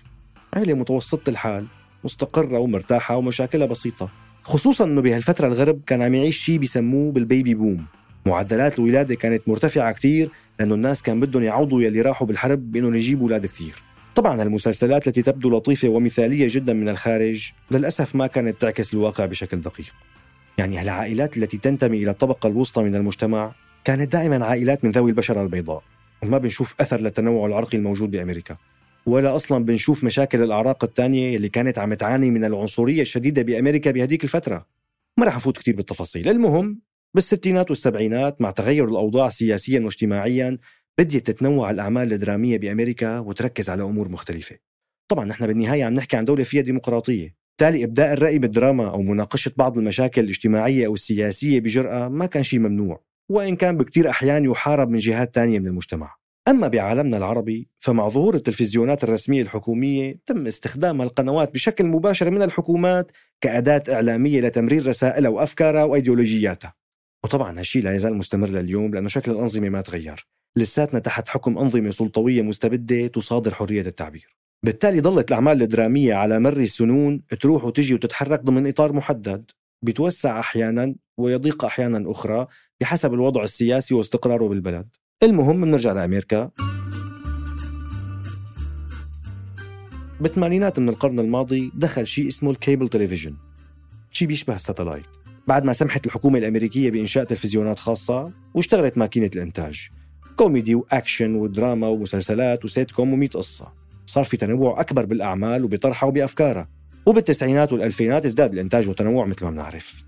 عائلة 0.54 0.74
متوسطة 0.74 1.30
الحال 1.30 1.66
مستقرة 2.04 2.60
ومرتاحة 2.60 3.18
ومشاكلها 3.18 3.68
بسيطة. 3.68 4.10
خصوصا 4.44 4.86
إنه 4.86 5.02
بهالفترة 5.02 5.48
الغرب 5.48 5.82
كان 5.86 6.02
عم 6.02 6.14
يعيش 6.14 6.38
شيء 6.38 6.58
بيسموه 6.58 7.12
بالبيبي 7.12 7.54
بوم. 7.54 7.86
معدلات 8.26 8.80
الولادة 8.80 9.16
كانت 9.16 9.48
مرتفعة 9.48 9.92
كتير 9.92 10.30
لأنه 10.60 10.76
الناس 10.76 11.02
كان 11.02 11.20
بدهم 11.20 11.44
يعوضوا 11.44 11.82
يلي 11.82 12.02
راحوا 12.02 12.28
بالحرب 12.28 12.72
بأنهم 12.72 12.96
يجيبوا 12.96 13.24
أولاد 13.24 13.46
كتير. 13.46 13.89
طبعا 14.20 14.44
المسلسلات 14.44 15.08
التي 15.08 15.22
تبدو 15.22 15.50
لطيفة 15.50 15.90
ومثالية 15.90 16.48
جدا 16.52 16.74
من 16.74 16.90
الخارج 16.90 17.52
للأسف 17.72 18.16
ما 18.16 18.28
كانت 18.28 18.62
تعكس 18.62 18.94
الواقع 18.94 19.26
بشكل 19.26 19.62
دقيق. 19.62 19.94
يعني 20.58 20.78
هالعائلات 20.78 21.38
التي 21.38 21.58
تنتمي 21.58 22.04
إلى 22.04 22.12
الطبقة 22.12 22.48
الوسطى 22.48 22.84
من 22.84 22.96
المجتمع 22.96 23.56
كانت 23.84 24.12
دائما 24.12 24.46
عائلات 24.46 24.86
من 24.86 24.92
ذوي 24.92 25.12
البشرة 25.12 25.42
البيضاء؟ 25.42 25.84
وما 26.24 26.38
بنشوف 26.38 26.76
أثر 26.82 27.02
للتنوع 27.02 27.48
العرقي 27.48 27.78
الموجود 27.78 28.12
بأمريكا. 28.12 28.58
ولا 29.06 29.36
أصلا 29.36 29.66
بنشوف 29.66 30.04
مشاكل 30.04 30.44
الأعراق 30.44 30.84
الثانية 30.84 31.36
اللي 31.36 31.50
كانت 31.50 31.80
عم 31.80 31.94
تعاني 31.94 32.32
من 32.32 32.46
العنصرية 32.46 33.02
الشديدة 33.02 33.42
بأمريكا 33.42 33.92
بهديك 33.92 34.24
الفترة. 34.24 34.66
ما 35.18 35.26
رح 35.26 35.36
أفوت 35.36 35.58
كثير 35.58 35.76
بالتفاصيل. 35.76 36.30
المهم 36.30 36.82
بالستينات 37.14 37.70
والسبعينات 37.70 38.42
مع 38.42 38.52
تغير 38.52 38.86
الأوضاع 38.86 39.30
سياسيا 39.30 39.80
واجتماعيا 39.80 40.58
بديت 40.98 41.28
تتنوع 41.28 41.72
الأعمال 41.72 42.14
الدرامية 42.14 42.58
بأمريكا 42.58 43.20
وتركز 43.20 43.70
على 43.70 43.84
أمور 43.84 44.10
مختلفة. 44.10 44.56
طبعا 45.12 45.26
نحن 45.26 45.48
بالنهاية 45.48 45.84
عم 45.84 45.94
نحكي 45.94 46.18
عن 46.18 46.26
دولة 46.26 46.44
فيها 46.44 46.62
ديمقراطية. 46.62 47.36
بالتالي 47.60 47.84
إبداء 47.84 48.14
الرأي 48.14 48.40
بالدراما 48.40 48.90
أو 48.90 49.02
مناقشة 49.02 49.52
بعض 49.58 49.78
المشاكل 49.78 50.24
الاجتماعية 50.24 50.86
أو 50.86 50.94
السياسية 50.94 51.60
بجرأة 51.60 52.08
ما 52.08 52.26
كان 52.26 52.44
شيء 52.44 52.60
ممنوع 52.60 53.04
وإن 53.30 53.56
كان 53.56 53.78
بكثير 53.78 54.10
أحيان 54.10 54.46
يحارب 54.46 54.90
من 54.90 54.98
جهات 54.98 55.36
ثانية 55.36 55.60
من 55.60 55.68
المجتمع. 55.68 56.16
أما 56.48 56.68
بعالمنا 56.68 57.18
العربي 57.18 57.70
فمع 57.80 58.10
ظهور 58.10 58.36
التلفزيونات 58.36 59.04
الرسمية 59.04 59.42
الحكومية 59.42 60.20
تم 60.26 60.48
استخدام 60.48 61.02
القنوات 61.02 61.54
بشكل 61.54 61.86
مباشر 61.86 62.32
من 62.32 62.42
الحكومات 62.42 63.12
كأداة 63.42 63.84
إعلامية 63.90 64.42
لتمرير 64.42 64.88
رسائلها 64.88 65.30
وأفكارها 65.30 65.84
وأيديولوجياتها. 65.84 66.79
وطبعا 67.24 67.60
هالشيء 67.60 67.84
لا 67.84 67.96
يزال 67.96 68.14
مستمر 68.14 68.48
لليوم 68.48 68.94
لأنه 68.94 69.10
شكل 69.10 69.32
الأنظمة 69.32 69.70
ما 69.70 69.82
تغير. 69.82 70.28
لساتنا 70.58 71.00
تحت 71.00 71.30
حكم 71.30 71.58
أنظمة 71.58 71.90
سلطوية 71.90 72.42
مستبدة 72.42 73.08
تصادر 73.08 73.54
حرية 73.54 73.82
التعبير 73.82 74.38
بالتالي 74.66 75.02
ظلت 75.02 75.30
الأعمال 75.32 75.62
الدرامية 75.62 76.14
على 76.14 76.40
مر 76.40 76.58
السنون 76.58 77.22
تروح 77.40 77.66
وتجي 77.66 77.94
وتتحرك 77.94 78.44
ضمن 78.44 78.68
إطار 78.68 78.94
محدد 78.94 79.52
بتوسع 79.86 80.40
أحيانا 80.40 80.96
ويضيق 81.18 81.66
أحيانا 81.66 82.12
أخرى 82.12 82.48
بحسب 82.82 83.14
الوضع 83.14 83.44
السياسي 83.44 83.96
واستقراره 83.96 84.48
بالبلد. 84.48 84.88
المهم 85.24 85.62
بنرجع 85.62 85.92
لأمريكا. 85.92 86.52
بالثمانينات 90.22 90.80
من 90.80 90.90
القرن 90.90 91.20
الماضي 91.20 91.72
دخل 91.76 92.08
شيء 92.08 92.28
اسمه 92.28 92.52
ال 92.52 92.58
cable 92.58 92.90
television. 92.90 93.38
شيء 94.12 94.28
بيشبه 94.28 94.56
ال 94.56 94.60
satellite. 94.60 95.06
بعد 95.50 95.66
ما 95.66 95.74
سمحت 95.74 96.06
الحكومة 96.06 96.40
الأمريكية 96.40 96.92
بإنشاء 96.92 97.24
تلفزيونات 97.24 97.80
خاصة 97.80 98.32
واشتغلت 98.54 98.98
ماكينة 98.98 99.30
الإنتاج. 99.36 99.90
كوميدي 100.36 100.76
وأكشن 100.76 101.36
ودراما 101.36 101.88
ومسلسلات 101.88 102.66
وسيت 102.66 102.92
كوم 102.92 103.14
ومئة 103.14 103.30
قصة. 103.30 103.74
صار 104.06 104.24
في 104.24 104.38
تنوع 104.38 104.82
أكبر 104.82 105.06
بالأعمال 105.06 105.64
وبطرحها 105.64 106.08
وبأفكارها. 106.08 106.70
وبالتسعينات 107.06 107.74
والألفينات 107.74 108.26
ازداد 108.26 108.54
الإنتاج 108.54 108.88
والتنوع 108.88 109.26
مثل 109.26 109.46
ما 109.46 109.52
بنعرف. 109.52 110.04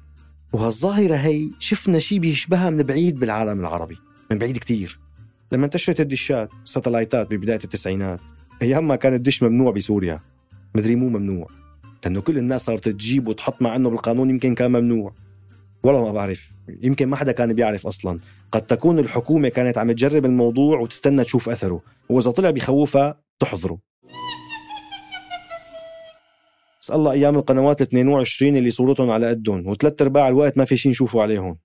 وهالظاهرة 0.54 1.16
هي 1.16 1.50
شفنا 1.60 2.00
شيء 2.00 2.20
بيشبهها 2.20 2.70
من 2.70 2.84
بعيد 2.84 3.20
بالعالم 3.20 3.60
العربي. 3.60 3.98
من 4.32 4.38
بعيد 4.38 4.58
كتير. 4.58 5.00
لما 5.52 5.66
انتشرت 5.66 6.00
الدشات 6.00 6.50
الساتلايتات 6.64 7.30
ببداية 7.32 7.60
التسعينات 7.64 8.20
أيام 8.62 8.88
ما 8.88 8.96
كان 8.96 9.14
الدش 9.14 9.44
ممنوع 9.44 9.72
بسوريا. 9.72 10.20
مدري 10.76 10.96
مو 10.96 11.10
ممنوع 11.10 11.48
لأنه 12.04 12.22
كل 12.22 12.38
الناس 12.38 12.66
صارت 12.66 12.90
تجيب 12.90 13.28
وتحط 13.28 13.62
مع 13.62 13.76
أنه 13.76 13.90
بالقانون 13.90 14.30
يمكن 14.30 14.56
كان 14.56 14.72
ممنوع. 14.72 15.14
والله 15.84 16.06
ما 16.06 16.12
بعرف. 16.12 16.52
يمكن 16.82 17.08
ما 17.08 17.16
حدا 17.16 17.32
كان 17.32 17.54
بيعرف 17.54 17.88
أصلا. 17.88 18.20
قد 18.52 18.62
تكون 18.62 19.00
الحكومة 19.00 19.50
كانت 19.50 19.78
عم 19.78 19.92
تجرب 19.92 20.26
الموضوع 20.26 20.80
وتستنى 20.80 21.24
تشوف 21.24 21.50
أثره. 21.50 21.82
وإذا 22.10 22.32
طلع 22.32 22.50
بخوفها 22.50 23.22
تحضره. 23.40 23.78
بس 26.82 26.92
الله 26.92 27.12
أيام 27.12 27.36
القنوات 27.38 27.82
ال 27.82 27.88
22 27.88 28.58
اللي 28.58 28.70
صورتهم 28.70 29.10
على 29.10 29.28
قدهم. 29.28 29.68
وثلاث 29.68 30.02
أرباع 30.02 30.28
الوقت 30.28 30.58
ما 30.58 30.66
في 30.66 30.78
شيء 30.78 30.92
نشوفه 30.92 31.22
عليهم. 31.22 31.58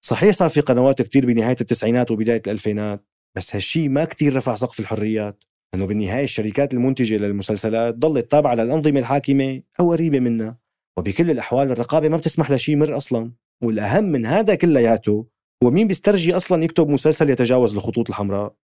صحيح 0.00 0.34
صار 0.34 0.48
في 0.48 0.60
قنوات 0.60 1.02
كتير 1.02 1.26
بنهاية 1.26 1.56
التسعينات 1.60 2.10
وبداية 2.10 2.42
الألفينات. 2.46 3.06
بس 3.34 3.56
هالشي 3.56 3.88
ما 3.88 4.04
كتير 4.04 4.36
رفع 4.36 4.54
سقف 4.54 4.80
الحريات. 4.80 5.44
لأنه 5.74 5.86
بالنهاية 5.86 6.24
الشركات 6.24 6.74
المنتجة 6.74 7.16
للمسلسلات 7.16 7.94
ضلت 7.94 8.30
تابعة 8.30 8.54
للأنظمة 8.54 9.00
الحاكمة 9.00 9.62
أو 9.80 9.92
قريبة 9.92 10.20
منها. 10.20 10.58
وبكل 10.96 11.30
الأحوال 11.30 11.70
الرقابة 11.70 12.08
ما 12.08 12.16
بتسمح 12.16 12.50
لشيء 12.50 12.76
مر 12.76 12.96
أصلا. 12.96 13.32
والاهم 13.63 14.03
من 14.03 14.25
هذا 14.25 14.55
كلياته 14.55 15.25
هو 15.63 15.71
مين 15.71 15.87
بيسترجي 15.87 16.35
اصلا 16.35 16.63
يكتب 16.63 16.89
مسلسل 16.89 17.29
يتجاوز 17.29 17.75
الخطوط 17.75 18.09
الحمراء 18.09 18.55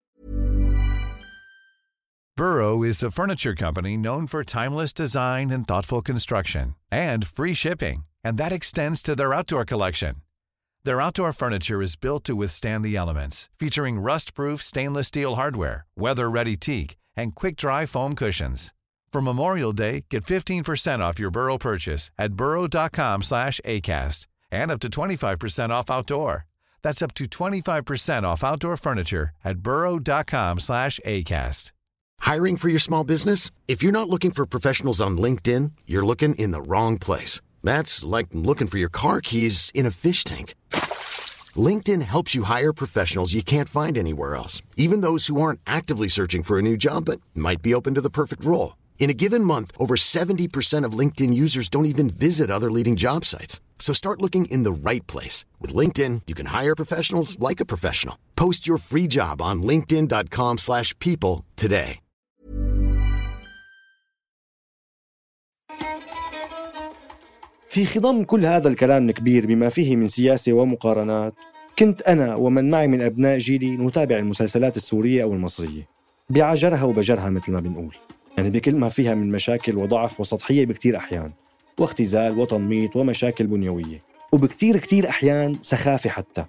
Burrow 2.38 2.84
is 2.84 3.01
a 3.01 3.12
furniture 3.12 3.55
company 3.55 3.96
known 3.96 4.27
for 4.27 4.44
timeless 4.44 4.91
design 4.91 5.51
and 5.51 5.65
thoughtful 5.65 6.01
construction 6.01 6.75
and 6.91 7.25
free 7.25 7.53
shipping, 7.53 8.03
and 8.25 8.38
that 8.38 8.51
extends 8.51 9.01
to 9.01 9.15
their 9.15 9.34
outdoor 9.34 9.63
collection. 9.63 10.15
Their 10.84 11.00
outdoor 11.00 11.32
furniture 11.32 11.82
is 11.82 11.96
built 11.96 12.25
to 12.25 12.36
withstand 12.36 12.84
the 12.84 12.98
elements, 12.98 13.50
featuring 13.58 14.00
rust-proof 14.00 14.62
stainless 14.62 15.08
steel 15.08 15.36
hardware, 15.36 15.86
weather-ready 15.96 16.58
teak, 16.58 16.98
and 17.15 17.34
quick-dry 17.34 17.86
foam 17.86 18.15
cushions. 18.15 18.74
For 19.13 19.22
Memorial 19.22 19.72
Day, 19.72 20.03
get 20.10 20.25
15% 20.25 21.00
off 21.00 21.17
your 21.17 21.32
Burrow 21.32 21.58
purchase 21.58 22.12
at 22.20 22.34
burrow.com 22.34 23.22
slash 23.24 23.62
ACAST 23.63 24.27
and 24.50 24.71
up 24.71 24.80
to 24.80 24.88
25% 24.88 25.71
off 25.71 25.90
outdoor. 25.90 26.47
That's 26.83 27.02
up 27.02 27.14
to 27.14 27.25
25% 27.25 28.23
off 28.23 28.45
outdoor 28.45 28.76
furniture 28.76 29.30
at 29.45 29.59
burrow.com 29.61 30.61
slash 30.61 31.00
ACAST. 31.04 31.73
Hiring 32.21 32.57
for 32.57 32.69
your 32.69 32.78
small 32.78 33.04
business? 33.04 33.50
If 33.66 33.83
you're 33.83 33.92
not 33.92 34.09
looking 34.09 34.30
for 34.30 34.47
professionals 34.47 35.00
on 35.00 35.19
LinkedIn, 35.19 35.73
you're 35.87 36.04
looking 36.04 36.35
in 36.37 36.52
the 36.52 36.62
wrong 36.62 36.99
place. 36.99 37.40
That's 37.62 38.04
like 38.04 38.28
looking 38.33 38.69
for 38.69 38.78
your 38.78 38.88
car 38.90 39.21
keys 39.21 39.73
in 39.75 39.87
a 39.87 39.90
fish 39.90 40.23
tank. 40.25 40.54
LinkedIn 41.57 42.02
helps 42.02 42.35
you 42.35 42.45
hire 42.45 42.73
professionals 42.73 43.35
you 43.35 43.42
can't 43.42 43.69
find 43.69 43.99
anywhere 43.99 44.37
else, 44.37 44.62
even 44.76 45.00
those 45.00 45.26
who 45.26 45.40
aren't 45.40 45.61
actively 45.66 46.09
searching 46.09 46.45
for 46.45 46.59
a 46.59 46.62
new 46.62 46.76
job 46.76 47.07
but 47.07 47.21
might 47.35 47.62
be 47.62 47.75
open 47.75 47.95
to 47.95 48.00
the 48.00 48.11
perfect 48.11 48.45
role. 48.45 48.76
In 48.99 49.11
a 49.11 49.14
given 49.14 49.42
month, 49.42 49.73
over 49.78 49.97
70% 49.97 50.85
of 50.85 50.92
LinkedIn 50.92 51.35
users 51.35 51.69
don't 51.69 51.87
even 51.87 52.09
visit 52.09 52.50
other 52.50 52.71
leading 52.71 52.97
job 52.97 53.25
sites. 53.25 53.61
So 53.80 53.92
start 53.92 54.22
looking 54.22 54.44
in 54.44 54.62
the 54.62 54.70
right 54.90 55.04
place. 55.08 55.44
With 55.60 55.75
LinkedIn, 55.75 56.22
you 56.28 56.37
can 56.37 56.46
hire 56.46 56.76
professionals 56.76 57.37
like 57.40 57.60
a 57.60 57.64
professional. 57.64 58.16
Post 58.37 58.68
your 58.68 58.78
free 58.78 59.08
job 59.08 59.42
on 59.42 59.62
linkedin.com 59.62 60.58
slash 60.58 60.96
people 61.00 61.44
today. 61.56 61.99
في 67.68 67.87
خضم 67.87 68.25
كل 68.25 68.44
هذا 68.44 68.68
الكلام 68.68 69.08
الكبير 69.08 69.46
بما 69.46 69.68
فيه 69.68 69.96
من 69.96 70.08
سياسة 70.08 70.52
ومقارنات 70.52 71.34
كنت 71.78 72.02
أنا 72.02 72.34
ومن 72.34 72.70
معي 72.70 72.87
من 72.87 73.02
أبناء 73.02 73.38
جيلي 73.38 73.76
نتابع 73.76 74.16
المسلسلات 74.16 74.76
السورية 74.76 75.22
أو 75.22 75.34
المصرية 75.34 75.88
بعجرها 76.30 76.84
وبجرها 76.84 77.30
مثل 77.30 77.52
ما 77.52 77.60
بنقول 77.60 77.96
يعني 78.38 78.50
بكل 78.50 78.75
ما 78.75 78.88
فيها 78.88 79.14
من 79.14 79.30
مشاكل 79.30 79.76
وضعف 79.76 80.20
وسطحية 80.20 80.66
بكتير 80.66 80.96
أحيان 80.96 81.32
واختزال 81.79 82.39
وتنميط 82.39 82.97
ومشاكل 82.97 83.47
بنيوية 83.47 84.03
وبكتير 84.33 84.79
كتير 84.79 85.09
أحيان 85.09 85.59
سخافة 85.61 86.11
حتى. 86.11 86.45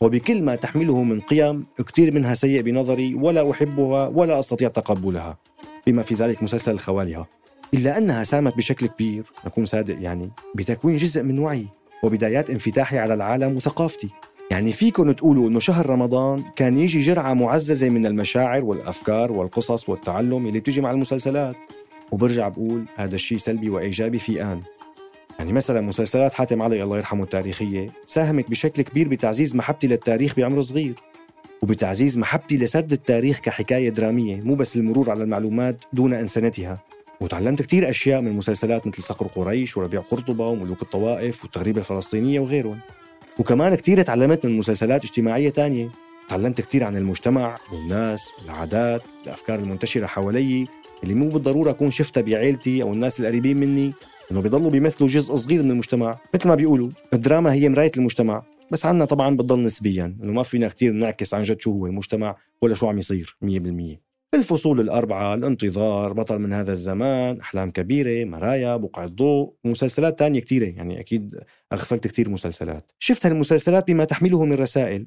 وبكل 0.00 0.42
ما 0.42 0.56
تحمله 0.56 1.02
من 1.02 1.20
قيم 1.20 1.66
كتير 1.86 2.14
منها 2.14 2.34
سيء 2.34 2.60
بنظري 2.62 3.14
ولا 3.14 3.50
أحبها 3.50 4.06
ولا 4.06 4.38
أستطيع 4.38 4.68
تقبلها. 4.68 5.38
بما 5.86 6.02
في 6.02 6.14
ذلك 6.14 6.42
مسلسل 6.42 6.72
الخوالها 6.72 7.26
إلا 7.74 7.98
أنها 7.98 8.24
ساهمت 8.24 8.56
بشكل 8.56 8.86
كبير 8.86 9.24
نكون 9.46 9.66
صادق 9.66 9.96
يعني 10.00 10.30
بتكوين 10.54 10.96
جزء 10.96 11.22
من 11.22 11.38
وعي 11.38 11.66
وبدايات 12.02 12.50
انفتاحي 12.50 12.98
على 12.98 13.14
العالم 13.14 13.56
وثقافتي. 13.56 14.08
يعني 14.50 14.72
فيكم 14.72 15.10
تقولوا 15.10 15.48
إنه 15.48 15.60
شهر 15.60 15.90
رمضان 15.90 16.44
كان 16.56 16.78
يجي 16.78 17.00
جرعة 17.00 17.32
معززة 17.32 17.88
من 17.88 18.06
المشاعر 18.06 18.64
والأفكار 18.64 19.32
والقصص 19.32 19.88
والتعلم 19.88 20.46
اللي 20.46 20.60
بتجي 20.60 20.80
مع 20.80 20.90
المسلسلات. 20.90 21.56
وبرجع 22.12 22.48
بقول 22.48 22.84
هذا 22.96 23.14
الشيء 23.14 23.38
سلبي 23.38 23.70
وإيجابي 23.70 24.18
في 24.18 24.42
آن. 24.42 24.60
يعني 25.38 25.52
مثلا 25.52 25.80
مسلسلات 25.80 26.34
حاتم 26.34 26.62
علي 26.62 26.82
الله 26.82 26.96
يرحمه 26.96 27.22
التاريخية 27.22 27.90
ساهمت 28.06 28.50
بشكل 28.50 28.82
كبير 28.82 29.08
بتعزيز 29.08 29.56
محبتي 29.56 29.86
للتاريخ 29.86 30.36
بعمر 30.36 30.60
صغير 30.60 30.94
وبتعزيز 31.62 32.18
محبتي 32.18 32.56
لسرد 32.56 32.92
التاريخ 32.92 33.38
كحكاية 33.40 33.88
درامية 33.88 34.40
مو 34.40 34.54
بس 34.54 34.76
المرور 34.76 35.10
على 35.10 35.22
المعلومات 35.22 35.84
دون 35.92 36.14
انسنتها 36.14 36.78
وتعلمت 37.20 37.62
كتير 37.62 37.90
أشياء 37.90 38.20
من 38.20 38.32
مسلسلات 38.32 38.86
مثل 38.86 39.02
صقر 39.02 39.26
قريش 39.26 39.76
وربيع 39.76 40.00
قرطبة 40.00 40.46
وملوك 40.46 40.82
الطوائف 40.82 41.42
والتغريبة 41.42 41.80
الفلسطينية 41.80 42.40
وغيرهم. 42.40 42.78
وكمان 43.38 43.74
كتير 43.74 44.02
تعلمت 44.02 44.46
من 44.46 44.56
مسلسلات 44.56 45.04
اجتماعية 45.04 45.50
تانية. 45.50 45.90
تعلمت 46.28 46.60
كتير 46.60 46.84
عن 46.84 46.96
المجتمع 46.96 47.58
والناس 47.72 48.30
والعادات 48.42 49.02
والأفكار 49.20 49.58
المنتشرة 49.58 50.06
حوالي. 50.06 50.66
اللي 51.04 51.14
مو 51.14 51.28
بالضرورة 51.28 51.70
أكون 51.70 51.90
شفتها 51.90 52.20
بعيلتي 52.20 52.82
أو 52.82 52.92
الناس 52.92 53.20
القريبين 53.20 53.56
مني 53.56 53.92
إنه 54.32 54.40
بيضلوا 54.40 54.70
بيمثلوا 54.70 55.08
جزء 55.08 55.34
صغير 55.34 55.62
من 55.62 55.70
المجتمع 55.70 56.18
مثل 56.34 56.48
ما 56.48 56.54
بيقولوا 56.54 56.90
الدراما 57.12 57.52
هي 57.52 57.68
مراية 57.68 57.92
المجتمع. 57.96 58.42
بس 58.72 58.86
عنا 58.86 59.04
طبعا 59.04 59.36
بتضل 59.36 59.62
نسبيا 59.62 60.16
إنه 60.22 60.32
ما 60.32 60.42
فينا 60.42 60.68
كتير 60.68 60.92
نعكس 60.92 61.34
عن 61.34 61.42
جد 61.42 61.60
شو 61.60 61.72
هو 61.72 61.86
المجتمع 61.86 62.36
ولا 62.62 62.74
شو 62.74 62.88
عم 62.88 62.98
يصير 62.98 63.36
100% 63.44 64.04
الفصول 64.34 64.80
الأربعة 64.80 65.34
الانتظار 65.34 66.12
بطل 66.12 66.38
من 66.38 66.52
هذا 66.52 66.72
الزمان 66.72 67.40
أحلام 67.40 67.70
كبيرة 67.70 68.24
مرايا 68.24 68.76
بقع 68.76 69.04
الضوء 69.04 69.54
ومسلسلات 69.64 70.18
تانية 70.18 70.40
كتيرة. 70.40 70.66
يعني 70.66 71.00
أكيد 71.00 71.40
أغفلت 71.72 72.06
كتير 72.06 72.28
مسلسلات. 72.28 72.92
شفت 72.98 73.26
هالمسلسلات 73.26 73.86
بما 73.86 74.04
تحمله 74.04 74.44
من 74.44 74.52
رسائل. 74.52 75.06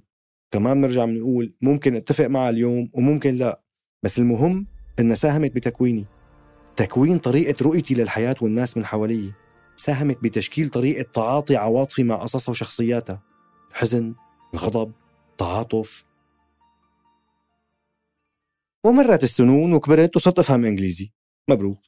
كمان 0.52 0.82
بنرجع 0.82 1.06
بنقول 1.06 1.54
ممكن 1.62 1.96
أتفق 1.96 2.28
معها 2.28 2.50
اليوم 2.50 2.90
وممكن 2.94 3.36
لا. 3.36 3.62
بس 4.04 4.20
المهم 4.20 4.68
انها 5.00 5.16
ساهمت 5.16 5.56
بتكويني. 5.56 6.06
تكوين 6.76 7.20
طريقة 7.20 7.64
رؤيتي 7.64 7.94
للحياة 7.94 8.36
والناس 8.42 8.78
من 8.78 8.86
حوالي. 8.86 9.34
ساهمت 9.76 10.24
بتشكيل 10.24 10.70
طريقة 10.70 11.12
تعاطي 11.14 11.56
عواطفي 11.56 12.04
مع 12.04 12.16
قصصها 12.16 12.52
وشخصياتها. 12.52 13.24
الحزن 13.72 14.16
الغضب 14.54 14.92
التعاطف 15.32 16.06
ومرت 18.86 19.24
السنون 19.24 19.74
وكبرت 19.74 20.16
وصرت 20.16 20.40
أفهم 20.40 20.66
إنجليزي. 20.66 21.14
مبروك. 21.50 21.80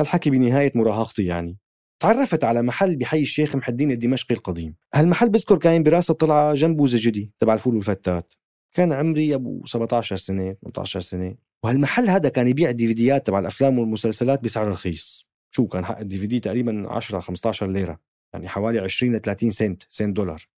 هالحكي 0.00 0.30
بنهاية 0.30 0.72
مراهقتي 0.74 1.24
يعني. 1.24 1.58
تعرفت 2.00 2.44
على 2.44 2.62
محل 2.62 2.96
بحي 2.96 3.20
الشيخ 3.20 3.56
محي 3.56 3.70
الدين 3.70 3.90
الدمشقي 3.90 4.34
القديم. 4.34 4.74
هالمحل 4.94 5.28
بذكر 5.28 5.58
كان 5.58 5.82
براس 5.82 6.10
الطلعة 6.10 6.54
جنبه 6.54 6.86
زجدي 6.86 7.32
تبع 7.40 7.54
الفول 7.54 7.74
والفتات. 7.74 8.34
كان 8.72 8.92
عمري 8.92 9.34
أبو 9.34 9.64
17 9.66 10.16
سنة 10.16 10.56
18 10.62 11.00
سنة. 11.00 11.43
وهالمحل 11.64 12.08
هذا 12.08 12.28
كان 12.28 12.48
يبيع 12.48 12.70
ديفيديات 12.70 13.26
تبع 13.26 13.38
الأفلام 13.38 13.78
والمسلسلات 13.78 14.42
بسعر 14.44 14.68
رخيص. 14.68 15.26
شو 15.50 15.66
كان 15.66 15.84
حق 15.84 15.98
الدي 15.98 16.18
في 16.18 16.26
دي 16.26 16.40
تقريبا 16.40 16.92
10 16.92 17.20
15 17.20 17.70
ليرة 17.70 18.00
يعني 18.34 18.48
حوالي 18.48 18.78
20 18.78 19.16
ل 19.16 19.20
30 19.20 19.50
سنت 19.50 19.82
سنت 19.90 20.16
دولار. 20.16 20.48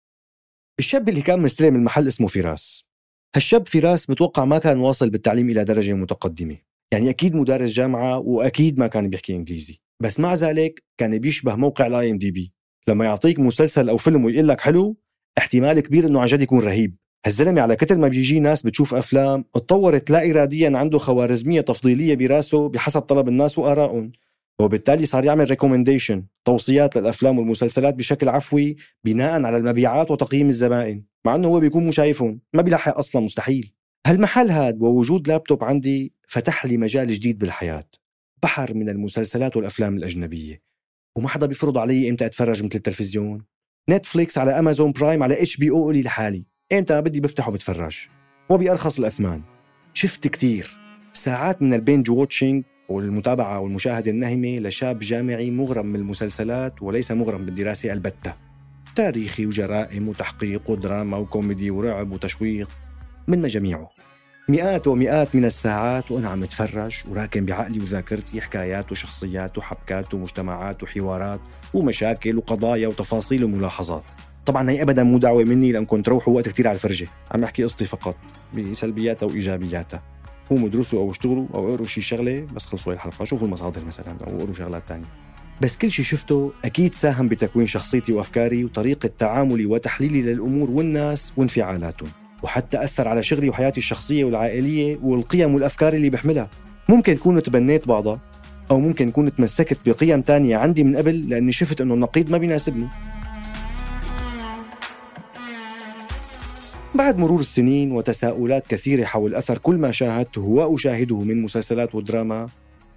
الشاب 0.79 1.09
اللي 1.09 1.23
كان 1.23 1.41
مستلم 1.41 1.77
المحل 1.77 2.07
اسمه 2.07 2.27
فراس. 2.27 2.85
هالشاب 3.37 3.69
فراس 3.69 4.07
بتوقع 4.07 4.45
ما 4.45 4.59
كان 4.59 4.79
واصل 4.79 5.11
بالتعليم 5.11 5.51
إلى 5.51 5.65
درجة 5.65 5.93
متقدمة. 5.93 6.57
يعني 6.93 7.11
أكيد 7.11 7.35
مو 7.35 7.49
دارس 7.49 7.71
جامعة 7.71 8.19
وأكيد 8.19 8.79
ما 8.79 8.87
كان 8.87 9.11
بيحكي 9.11 9.35
إنجليزي. 9.35 9.81
بس 10.03 10.21
مع 10.21 10.35
ذلك 10.35 10.85
كان 10.99 11.19
بيشبه 11.19 11.57
موقع 11.57 11.87
ل 11.87 12.11
IMDb. 12.11 12.53
لما 12.89 13.05
يعطيك 13.05 13.39
مسلسل 13.39 13.89
أو 13.89 13.97
فيلم 13.97 14.25
ويقول 14.25 14.49
لك 14.49 14.61
حلو 14.61 14.97
احتمال 15.39 15.81
كبير 15.81 16.07
إنه 16.07 16.21
عن 16.21 16.27
جد 16.27 16.41
يكون 16.41 16.61
رهيب. 16.61 16.97
هالزلمة 17.27 17.61
على 17.61 17.77
كتر 17.77 17.99
ما 17.99 18.09
بيجي 18.09 18.41
ناس 18.41 18.63
بتشوف 18.63 18.95
أفلام 18.95 19.45
اتطورت 19.57 20.11
لا 20.11 20.31
إراديا 20.31 20.79
عنده 20.79 20.99
خوارزمية 20.99 21.61
تفضيلية 21.61 22.15
براسه 22.15 22.69
بحسب 22.69 23.01
طلب 23.01 23.29
الناس 23.29 23.59
وآرائهم. 23.59 24.13
وبالتالي 24.61 25.07
صار 25.07 25.25
يعمل 25.25 25.51
recommendation 25.51 26.25
توصيات 26.45 26.97
للأفلام 26.97 27.39
والمسلسلات 27.39 27.95
بشكل 27.95 28.29
عفوي 28.29 28.77
بناء 29.05 29.45
على 29.45 29.57
المبيعات 29.57 30.11
وتقييم 30.11 30.49
الزبائن 30.49 31.05
مع 31.25 31.35
إنه 31.35 31.49
هو 31.49 31.61
بيكون 31.61 31.85
مو 31.85 31.93
شايفهم 31.93 32.41
ما 32.55 32.63
بيلحق 32.63 32.99
أصلا 32.99 33.23
مستحيل. 33.23 33.73
هالمحل 34.07 34.51
هاد 34.51 34.83
ووجود 34.83 35.29
لابتوب 35.29 35.65
عندي 35.65 36.13
فتح 36.29 36.67
لي 36.67 36.77
مجال 36.77 37.09
جديد 37.09 37.39
بالحياة. 37.39 37.89
بحر 38.43 38.75
من 38.75 38.89
المسلسلات 38.89 39.57
والأفلام 39.57 39.97
الأجنبية. 39.97 40.63
وما 41.17 41.29
حدا 41.29 41.47
بيفرض 41.47 41.79
علي 41.79 42.09
إمتى 42.11 42.27
أتفرج 42.27 42.65
مثل 42.65 42.75
التلفزيون. 42.75 43.45
Netflix 43.91 44.39
على 44.39 44.59
Amazon 44.59 44.93
Prime 44.93 45.23
على 45.23 45.43
HBO 45.43 45.91
لي 45.91 46.03
لحالي. 46.03 46.56
إمتى 46.73 46.95
ما 46.95 47.01
بدي 47.01 47.21
بفتح 47.21 47.49
وبتفرج؟ 47.49 47.97
وبأرخص 48.49 48.99
الأثمان. 48.99 49.43
شفت 49.95 50.29
كتير. 50.29 50.77
ساعات 51.13 51.63
من 51.63 51.75
ال 51.75 51.81
binge 51.81 52.11
watching 52.11 52.65
والمتابعة 52.89 53.61
والمشاهدة 53.61 54.11
النهمة 54.11 54.59
لشاب 54.59 54.99
جامعي 54.99 55.51
مغرم 55.51 55.87
من 55.87 55.97
المسلسلات 55.97 56.83
وليس 56.83 57.13
مغرم 57.13 57.45
بالدراسة 57.45 57.93
البتة. 57.93 58.35
تاريخي 58.95 59.47
وجرائم 59.47 60.09
وتحقيق 60.09 60.71
ودراما 60.71 61.17
وكوميدي 61.17 61.71
ورعب 61.71 62.13
وتشويق 62.13 62.69
من 63.29 63.43
مجاميعه 63.43 63.91
مئات 64.49 64.87
ومئات 64.87 65.35
من 65.35 65.45
الساعات 65.45 66.11
وأنا 66.11 66.29
عم 66.29 66.43
أتفرج 66.43 67.03
وراكن 67.09 67.45
بعقلي 67.45 67.81
وذاكرتي 67.81 68.41
حكايات 68.41 68.93
وشخصيات 68.93 69.59
وحبكات 69.59 70.15
ومجتمعات 70.15 70.83
وحوارات 70.83 71.41
ومشاكل 71.75 72.37
وقضايا 72.37 72.89
وتفاصيل 72.89 73.45
وملاحظات. 73.45 74.05
طبعا 74.47 74.71
هي 74.71 74.83
ابدا 74.83 75.03
مو 75.03 75.19
دعوة 75.19 75.45
مني 75.45 75.73
لانكم 75.73 76.03
تروحوا 76.03 76.35
وقت 76.35 76.49
كتير 76.49 76.69
على 76.69 76.75
الفرجة. 76.75 77.09
عم 77.31 77.45
أحكي 77.45 77.65
قصتي 77.65 77.85
فقط 77.85 78.17
بسلبياتها 78.55 79.27
وإيجابياتها. 79.27 80.03
قوموا 80.51 80.69
ادرسوا 80.69 81.01
أو 81.01 81.11
اشتغلوا 81.11 81.47
أو 81.55 81.69
اقروا 81.71 81.87
شي 81.87 82.01
شغلة 82.01 82.47
بس 82.55 82.67
خلصوا 82.67 82.93
الحلقة. 82.93 83.25
شوفوا 83.25 83.47
المصادر 83.47 83.85
مثلا 83.85 84.17
أو 84.27 84.39
اقروا 84.39 84.55
شغلات 84.55 84.83
تانية. 84.89 85.05
بس 85.61 85.77
كل 85.77 85.91
شيء 85.91 86.05
شفته 86.05 86.53
أكيد 86.65 86.95
ساهم 86.95 87.27
بتكوين 87.27 87.67
شخصيتي 87.67 88.13
وأفكاري 88.13 88.65
وطريقة 88.65 89.11
تعاملي 89.19 89.67
وتحليلي 89.67 90.23
للأمور 90.23 90.71
والناس 90.71 91.33
وانفعالاتهم. 91.37 92.09
وحتى 92.43 92.85
أثر 92.85 93.09
على 93.09 93.23
شغلي 93.23 93.49
وحياتي 93.49 93.79
الشخصية 93.79 94.25
والعائلية 94.25 94.99
والقيم 95.03 95.55
والأفكار 95.55 95.93
اللي 95.93 96.11
بحملها. 96.11 96.51
ممكن 96.89 97.17
كون 97.17 97.43
تبنيت 97.43 97.89
بعضها 97.89 98.21
أو 98.71 98.81
ممكن 98.81 99.11
كون 99.11 99.35
تمسكت 99.35 99.79
بقيم 99.87 100.21
تانية 100.21 100.57
عندي 100.57 100.85
من 100.85 100.97
قبل 100.97 101.29
لأني 101.29 101.53
شفت 101.53 101.81
إنه 101.81 101.95
النقيض 101.95 102.31
ما 102.31 102.39
بيناسبني. 102.39 102.89
بعد 106.97 107.19
مرور 107.19 107.41
السنين 107.41 107.93
وتساؤلات 107.93 108.67
كثيرة 108.67 109.05
حول 109.05 109.35
أثر 109.35 109.59
كل 109.59 109.79
ما 109.79 109.91
شاهدته 109.91 110.43
وأشاهده 110.43 111.21
من 111.21 111.43
مسلسلات 111.43 111.95
ودراما 111.95 112.49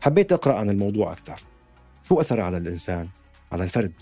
حبيت 0.02 0.32
أقرأ 0.32 0.54
عن 0.54 0.70
الموضوع 0.70 1.12
أكثر. 1.12 1.44
شو 2.08 2.22
أثر 2.22 2.40
على 2.42 2.58
الإنسان؟ 2.58 3.08
على 3.52 3.64
الفرد؟ 3.64 3.94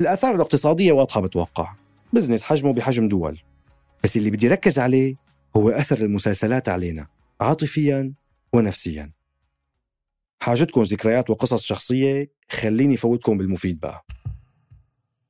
الآثار 0.00 0.34
الاقتصادية 0.34 0.92
واضحة 0.92 1.20
بتوقع. 1.20 1.74
بزنس 2.12 2.42
حجمه 2.42 2.72
بحجم 2.72 3.08
دول. 3.08 3.40
بس 4.04 4.16
اللي 4.16 4.30
بدي 4.30 4.48
ركز 4.48 4.78
عليه 4.78 5.16
هو 5.56 5.70
أثر 5.70 5.98
المسلسلات 5.98 6.68
علينا 6.68 7.06
عاطفيا 7.40 8.12
ونفسيا. 8.52 9.12
حاجتكم 10.42 10.82
ذكريات 10.82 11.30
وقصص 11.30 11.62
شخصية 11.62 12.30
خليني 12.50 12.96
فوتكم 12.96 13.38
بالمفيد 13.38 13.80
بقى. 13.80 14.04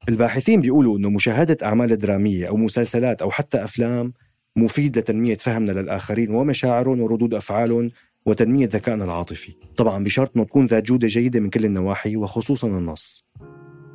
الباحثين 0.09 0.61
بيقولوا 0.61 0.99
أنه 0.99 1.11
مشاهدة 1.11 1.57
أعمال 1.63 1.99
درامية 1.99 2.49
أو 2.49 2.57
مسلسلات 2.57 3.23
أو 3.23 3.31
حتى 3.31 3.65
أفلام 3.65 4.13
مفيد 4.57 4.99
لتنمية 4.99 5.37
فهمنا 5.37 5.73
للآخرين 5.73 6.31
ومشاعرهم 6.31 7.01
وردود 7.01 7.35
أفعالهم 7.35 7.91
وتنمية 8.27 8.67
ذكائنا 8.67 9.05
العاطفي. 9.05 9.53
طبعا 9.77 10.05
بشرط 10.05 10.31
أنه 10.37 10.45
تكون 10.45 10.65
ذات 10.65 10.83
جودة 10.83 11.09
جيدة 11.09 11.41
من 11.41 11.51
كل 11.51 11.65
النواحي 11.65 12.17
وخصوصا 12.17 12.67
النص. 12.69 13.25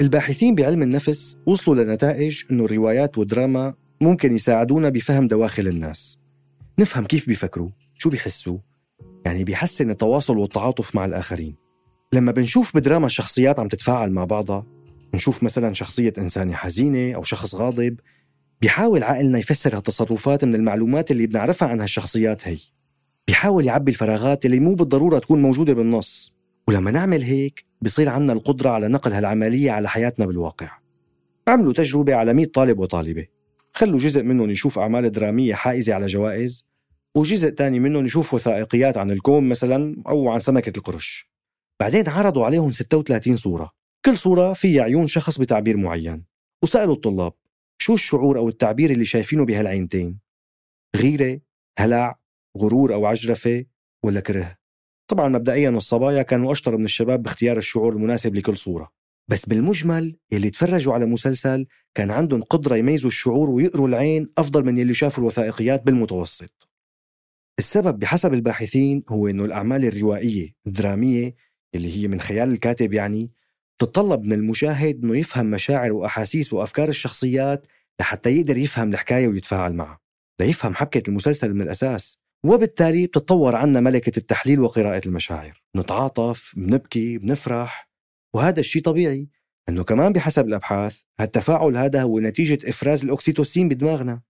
الباحثين 0.01 0.55
بعلم 0.55 0.83
النفس 0.83 1.37
وصلوا 1.45 1.83
لنتائج 1.83 2.43
أنه 2.51 2.65
الروايات 2.65 3.17
والدراما 3.17 3.73
ممكن 4.01 4.35
يساعدونا 4.35 4.89
بفهم 4.89 5.27
دواخل 5.27 5.67
الناس. 5.67 6.17
نفهم 6.79 7.05
كيف 7.05 7.27
بيفكروا 7.27 7.69
شو 7.95 8.09
بيحسوا 8.09 8.57
يعني 9.25 9.43
بيحسن 9.43 9.89
التواصل 9.89 10.37
والتعاطف 10.37 10.95
مع 10.95 11.05
الآخرين. 11.05 11.55
لما 12.13 12.31
بنشوف 12.31 12.75
بدراما 12.75 13.07
شخصيات 13.07 13.59
عم 13.59 13.67
تتفاعل 13.67 14.11
مع 14.11 14.23
بعضها 14.23 14.78
نشوف 15.13 15.43
مثلا 15.43 15.73
شخصية 15.73 16.13
إنسانة 16.17 16.53
حزينة 16.53 17.15
أو 17.15 17.23
شخص 17.23 17.55
غاضب 17.55 17.99
بيحاول 18.61 19.03
عقلنا 19.03 19.39
يفسر 19.39 19.77
هالتصرفات 19.77 20.45
من 20.45 20.55
المعلومات 20.55 21.11
اللي 21.11 21.27
بنعرفها 21.27 21.67
عن 21.67 21.81
هالشخصيات 21.81 22.47
هي. 22.47 22.57
بيحاول 23.27 23.65
يعبي 23.65 23.91
الفراغات 23.91 24.45
اللي 24.45 24.59
مو 24.59 24.75
بالضرورة 24.75 25.19
تكون 25.19 25.41
موجودة 25.41 25.73
بالنص. 25.73 26.33
ولما 26.67 26.91
نعمل 26.91 27.23
هيك 27.23 27.65
بصير 27.81 28.09
عنا 28.09 28.33
القدرة 28.33 28.69
على 28.69 28.87
نقل 28.87 29.13
هالعملية 29.13 29.71
على 29.71 29.89
حياتنا 29.89 30.25
بالواقع. 30.25 30.71
عملوا 31.47 31.73
تجربة 31.73 32.15
على 32.15 32.33
100 32.33 32.45
طالب 32.45 32.79
وطالبة. 32.79 33.25
خلوا 33.73 33.99
جزء 33.99 34.23
منهم 34.23 34.49
يشوف 34.49 34.79
أعمال 34.79 35.11
درامية 35.11 35.53
حائزة 35.53 35.93
على 35.93 36.05
جوائز 36.05 36.65
وجزء 37.15 37.49
تاني 37.49 37.79
منهم 37.79 38.05
يشوف 38.05 38.33
وثائقيات 38.33 38.97
عن 38.97 39.11
الكون 39.11 39.49
مثلا 39.49 40.03
أو 40.07 40.29
عن 40.29 40.39
سمكة 40.39 40.77
القرش. 40.77 41.29
بعدين 41.79 42.09
عرضوا 42.09 42.45
عليهم 42.45 42.71
36 42.71 43.35
صورة. 43.35 43.78
كل 44.05 44.17
صورة 44.17 44.53
فيها 44.53 44.83
عيون 44.83 45.07
شخص 45.07 45.39
بتعبير 45.39 45.77
معين. 45.77 46.25
وسألوا 46.63 46.95
الطلاب 46.95 47.33
شو 47.81 47.93
الشعور 47.93 48.37
أو 48.37 48.49
التعبير 48.49 48.91
اللي 48.91 49.05
شايفينه 49.05 49.45
بهالعينتين؟ 49.45 50.19
غيرة، 50.95 51.39
هلع، 51.79 52.19
غرور 52.57 52.93
أو 52.93 53.05
عجرفة 53.05 53.65
ولا 54.03 54.19
كره؟ 54.19 54.57
طبعا 55.07 55.27
مبدئيا 55.27 55.69
الصبايا 55.69 56.21
كانوا 56.21 56.51
أشطر 56.51 56.77
من 56.77 56.85
الشباب 56.85 57.23
باختيار 57.23 57.57
الشعور 57.57 57.93
المناسب 57.93 58.35
لكل 58.35 58.57
صورة. 58.57 58.91
بس 59.27 59.45
بالمجمل 59.45 60.17
يلي 60.31 60.49
تفرجوا 60.49 60.93
على 60.93 61.05
مسلسل 61.05 61.67
كان 61.95 62.11
عندهم 62.11 62.41
قدرة 62.43 62.75
يميزوا 62.75 63.09
الشعور 63.09 63.49
ويقروا 63.49 63.87
العين 63.87 64.29
أفضل 64.37 64.65
من 64.65 64.77
يلي 64.77 64.93
شافوا 64.93 65.23
الوثائقيات 65.23 65.83
بالمتوسط. 65.83 66.69
السبب 67.59 67.99
بحسب 67.99 68.33
الباحثين 68.33 69.03
هو 69.09 69.27
أنه 69.27 69.45
الأعمال 69.45 69.85
الروائية 69.85 70.55
الدرامية 70.67 71.35
اللي 71.75 71.97
هي 71.97 72.07
من 72.07 72.21
خيال 72.21 72.51
الكاتب 72.51 72.93
يعني 72.93 73.31
تتطلب 73.79 74.23
من 74.23 74.33
المشاهد 74.33 75.03
أنه 75.03 75.17
يفهم 75.17 75.45
مشاعر 75.45 75.91
وأحاسيس 75.91 76.53
وأفكار 76.53 76.89
الشخصيات 76.89 77.67
لحتى 78.01 78.29
يقدر 78.37 78.57
يفهم 78.57 78.93
الحكاية 78.93 79.27
ويتفاعل 79.27 79.73
معها 79.73 79.99
ليفهم 80.41 80.75
حبكة 80.75 81.09
المسلسل 81.09 81.53
من 81.53 81.61
الأساس. 81.61 82.19
وبالتالي 82.45 83.07
بتتطور 83.07 83.55
عنا 83.55 83.79
ملكة 83.79 84.17
التحليل 84.17 84.59
وقراءة 84.59 85.01
المشاعر. 85.05 85.61
نتعاطف، 85.75 86.53
بنبكي، 86.57 87.17
بنفرح 87.17 87.89
وهذا 88.35 88.59
الشيء 88.59 88.81
طبيعي. 88.81 89.29
أنه 89.69 89.83
كمان 89.83 90.13
بحسب 90.13 90.47
الأبحاث 90.47 90.97
هالتفاعل 91.19 91.77
هذا 91.77 92.01
هو 92.01 92.19
نتيجة 92.19 92.69
إفراز 92.69 93.03
الأكسيتوسين 93.03 93.69
بدماغنا. 93.69 94.21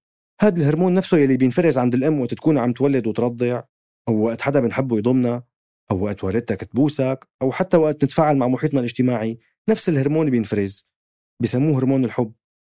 هذا 0.41 0.57
الهرمون 0.57 0.93
نفسه 0.93 1.17
يلي 1.17 1.37
بينفرز 1.37 1.77
عند 1.77 1.93
الأم 1.93 2.19
وقت 2.19 2.33
تكون 2.33 2.57
عم 2.57 2.73
تولد 2.73 3.07
وترضع 3.07 3.61
أو 4.07 4.25
وقت 4.25 4.41
حدا 4.41 4.59
بنحبه 4.59 4.97
يضمنا. 4.97 5.43
أو 5.91 6.03
وقت 6.05 6.23
والدتك 6.23 6.63
تبوسك 6.63 7.27
أو 7.41 7.51
حتى 7.51 7.77
وقت 7.77 8.03
نتفاعل 8.03 8.37
مع 8.37 8.47
محيطنا 8.47 8.79
الاجتماعي 8.79 9.39
نفس 9.69 9.89
الهرمون 9.89 10.29
بينفرز 10.29 10.89
بسموه 11.41 11.77
هرمون 11.77 12.05
الحب. 12.05 12.33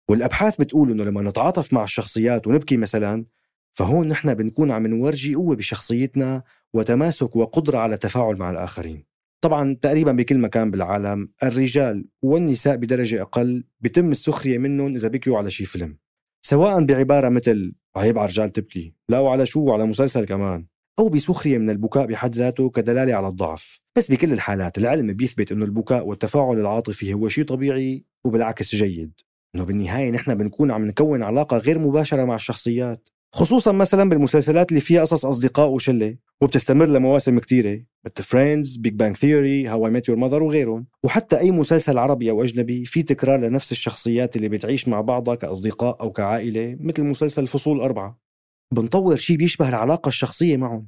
والأبحاث 0.10 0.62
بتقول 0.62 0.92
إنه 0.92 1.04
لما 1.04 1.22
نتعاطف 1.22 1.74
مع 1.74 1.84
الشخصيات 1.84 2.48
ونبكي 2.48 2.78
مثلا 2.78 3.26
فهون 3.74 4.08
نحن 4.08 4.34
بنكون 4.34 4.72
عم 4.72 4.88
نورجي 4.88 5.36
قوة 5.36 5.56
بشخصيتنا 5.56 6.44
وتماسك 6.74 7.36
وقدرة 7.36 7.78
على 7.78 7.94
التفاعل 7.94 8.36
مع 8.36 8.52
الآخرين. 8.52 9.06
طبعا 9.42 9.78
تقريبا 9.82 10.12
بكل 10.12 10.38
مكان 10.38 10.72
بالعالم 10.72 11.30
الرجال 11.44 12.06
والنساء 12.22 12.76
بدرجة 12.76 13.22
أقل 13.22 13.64
بتم 13.80 14.12
السخرية 14.12 14.58
منهم 14.58 14.96
إذا 14.96 15.08
بكيوا 15.08 15.38
على 15.38 15.50
شي 15.50 15.66
فيلم. 15.66 15.98
سواء 16.42 16.84
بعبارة 16.84 17.30
مثل 17.30 17.76
عيب 17.96 18.18
على 18.18 18.26
الرجال 18.26 18.52
تبكي 18.52 18.96
لا 19.10 19.20
وعلى 19.20 19.46
شو؟ 19.46 19.60
وعلى 19.60 19.86
مسلسل 19.86 20.26
كمان. 20.26 20.66
أو 21.00 21.10
بسخرية 21.10 21.58
من 21.58 21.70
البكاء 21.70 22.06
بحد 22.06 22.36
ذاته 22.36 22.70
كدلالة 22.70 23.14
على 23.14 23.28
الضعف. 23.28 23.82
بس 23.98 24.12
بكل 24.12 24.34
الحالات 24.34 24.78
العلم 24.78 25.14
بيثبت 25.14 25.52
أنه 25.52 25.66
البكاء 25.66 26.08
والتفاعل 26.08 26.60
العاطفي 26.60 27.14
هو 27.14 27.30
شيء 27.30 27.44
طبيعي 27.44 28.04
وبالعكس 28.24 28.76
جيد. 28.76 29.12
أنه 29.56 29.66
بالنهاية 29.66 30.12
نحن 30.12 30.36
بنكون 30.36 30.72
عم 30.72 30.86
نكون 30.86 31.24
علاقة 31.24 31.58
غير 31.58 31.80
مباشرة 31.80 32.24
مع 32.24 32.36
الشخصيات. 32.36 33.10
خصوصا 33.34 33.72
مثلا 33.72 34.10
بالمسلسلات 34.10 34.70
اللي 34.70 34.82
فيها 34.82 35.02
قصص 35.02 35.26
أصدقاء 35.26 35.70
وشلة 35.70 36.16
وبتستمر 36.42 36.86
لمواسم 36.86 37.40
كتيرة. 37.40 37.82
مثل 38.06 38.24
Friends 38.24 38.76
Big 38.76 38.94
Bang 38.94 39.16
Theory 39.16 39.68
How 39.68 39.86
I 39.86 39.92
Met 39.92 40.10
Your 40.10 40.18
Mother 40.18 40.44
وغيرهم. 40.44 40.86
وحتى 41.04 41.40
أي 41.40 41.52
مسلسل 41.52 41.98
عربي 41.98 42.30
أو 42.30 42.44
أجنبي 42.44 42.86
في 42.86 43.04
تكرار 43.04 43.40
لنفس 43.40 43.72
الشخصيات 43.72 44.36
اللي 44.36 44.50
بتعيش 44.50 44.88
مع 44.88 45.02
بعضها 45.02 45.36
كأصدقاء 45.36 46.02
أو 46.02 46.12
كعائلة 46.12 46.78
مثل 46.80 47.04
مسلسل 47.04 47.42
الفصول 47.42 47.82
أربعة. 47.82 48.25
بنطور 48.74 49.16
شيء 49.16 49.38
بيشبه 49.38 49.70
العلاقة 49.70 50.10
الشخصية 50.10 50.58
معهم. 50.58 50.88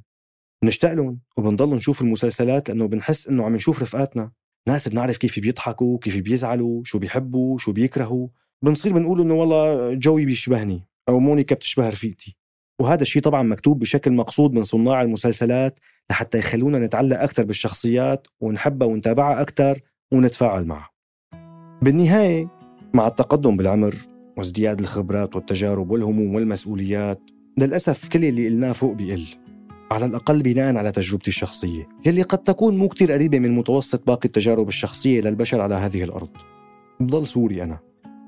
بنشتاق 0.64 0.92
لهم 0.92 1.20
وبنضل 1.36 1.74
نشوف 1.74 2.02
المسلسلات 2.02 2.68
لأنه 2.68 2.86
بنحس 2.86 3.28
إنه 3.28 3.44
عم 3.44 3.54
نشوف 3.54 3.82
رفقاتنا. 3.82 4.32
ناس 4.68 4.88
بنعرف 4.88 5.16
كيف 5.16 5.38
بيضحكوا 5.38 5.98
كيف 5.98 6.16
بيزعلوا 6.16 6.84
شو 6.84 6.98
بيحبوا 6.98 7.58
شو 7.58 7.72
بيكرهوا. 7.72 8.28
بنصير 8.64 8.92
بنقول 8.92 9.20
إنه 9.20 9.34
والله 9.34 9.94
جوي 9.94 10.24
بيشبهني 10.24 10.88
أو 11.08 11.20
مونيكا 11.20 11.54
بتشبه 11.54 11.88
رفيقتي. 11.88 12.36
وهذا 12.80 13.02
الشيء 13.02 13.22
طبعا 13.22 13.42
مكتوب 13.42 13.78
بشكل 13.78 14.12
مقصود 14.12 14.52
من 14.52 14.62
صناع 14.62 15.02
المسلسلات 15.02 15.78
لحتى 16.10 16.38
يخلونا 16.38 16.78
نتعلق 16.78 17.20
أكثر 17.20 17.44
بالشخصيات 17.44 18.26
ونحبها 18.40 18.88
ونتابعها 18.88 19.40
أكثر 19.40 19.80
ونتفاعل 20.12 20.64
معها. 20.64 20.90
بالنهاية 21.82 22.48
مع 22.94 23.06
التقدم 23.06 23.56
بالعمر 23.56 23.94
وازدياد 24.38 24.80
الخبرات 24.80 25.36
والتجارب 25.36 25.90
والهموم 25.90 26.34
والمسؤوليات 26.34 27.20
للأسف 27.58 28.08
كل 28.08 28.24
اللي 28.24 28.48
قلناه 28.48 28.72
فوق 28.72 28.92
بيقل 28.92 29.26
على 29.90 30.06
الأقل 30.06 30.42
بناء 30.42 30.76
على 30.76 30.92
تجربتي 30.92 31.28
الشخصية. 31.28 31.88
يلي 32.06 32.22
قد 32.22 32.38
تكون 32.38 32.78
مو 32.78 32.88
كتير 32.88 33.12
قريبة 33.12 33.38
من 33.38 33.56
متوسط 33.56 34.06
باقي 34.06 34.24
التجارب 34.24 34.68
الشخصية 34.68 35.20
للبشر 35.20 35.60
على 35.60 35.74
هذه 35.74 36.04
الأرض. 36.04 36.28
بضل 37.00 37.26
سوري 37.26 37.62
أنا. 37.62 37.78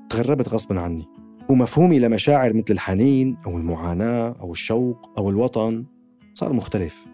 تغربت 0.09 0.49
غصبا 0.49 0.79
عني. 0.79 1.05
ومفهومي 1.49 1.99
لمشاعر 1.99 2.53
مثل 2.53 2.73
الحنين 2.73 3.37
أو 3.45 3.57
المعاناة 3.57 4.35
أو 4.41 4.51
الشوق 4.51 5.09
أو 5.17 5.29
الوطن 5.29 5.85
صار 6.33 6.53
مختلف. 6.53 7.05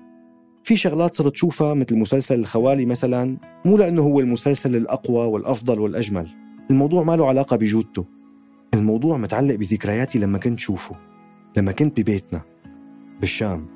في 0.64 0.78
شغلات 0.78 1.16
صرت 1.16 1.36
شوفها 1.36 1.74
مثل 1.74 1.96
مسلسل 1.96 2.40
الخوالي 2.40 2.86
مثلا 2.86 3.38
مو 3.66 3.78
لأنه 3.78 4.02
هو 4.02 4.20
المسلسل 4.20 4.76
الأقوى 4.76 5.28
والأفضل 5.28 5.80
والأجمل. 5.80 6.30
الموضوع 6.70 7.04
ما 7.04 7.16
له 7.16 7.28
علاقة 7.28 7.56
بجودته. 7.56 8.06
الموضوع 8.74 9.18
متعلق 9.18 9.56
بذكرياتي 9.56 10.20
لما 10.20 10.38
كنت 10.38 10.60
شوفه. 10.60 10.96
لما 11.56 11.72
كنت 11.72 12.00
ببيتنا 12.00 12.42
بالشام 13.20 13.68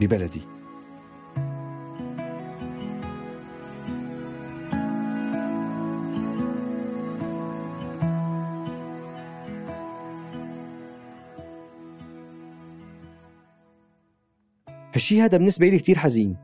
ببلدي. 0.00 0.42
هالشي 14.94 15.20
هذا 15.20 15.36
بالنسبة 15.38 15.68
لي 15.68 15.78
كتير 15.78 15.98
حزين. 15.98 16.36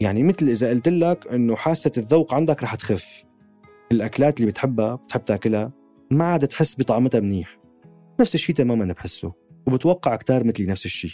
يعني 0.00 0.22
مثل 0.22 0.46
إذا 0.46 0.70
قلت 0.70 0.88
لك 0.88 1.26
إنه 1.26 1.56
حاسة 1.56 1.92
الذوق 1.98 2.34
عندك 2.34 2.62
رح 2.62 2.74
تخف. 2.74 3.24
الأكلات 3.92 4.40
اللي 4.40 4.50
بتحبها 4.50 4.94
بتحب 4.94 5.24
تاكلها 5.24 5.72
ما 6.10 6.24
عاد 6.24 6.48
تحس 6.48 6.80
بطعمتها 6.80 7.20
منيح. 7.20 7.58
نفس 8.20 8.34
الشيء 8.34 8.56
تماما 8.56 8.92
بحسه. 8.92 9.41
وبتوقع 9.66 10.16
كتار 10.16 10.44
مثلي 10.44 10.66
نفس 10.66 10.84
الشيء 10.84 11.12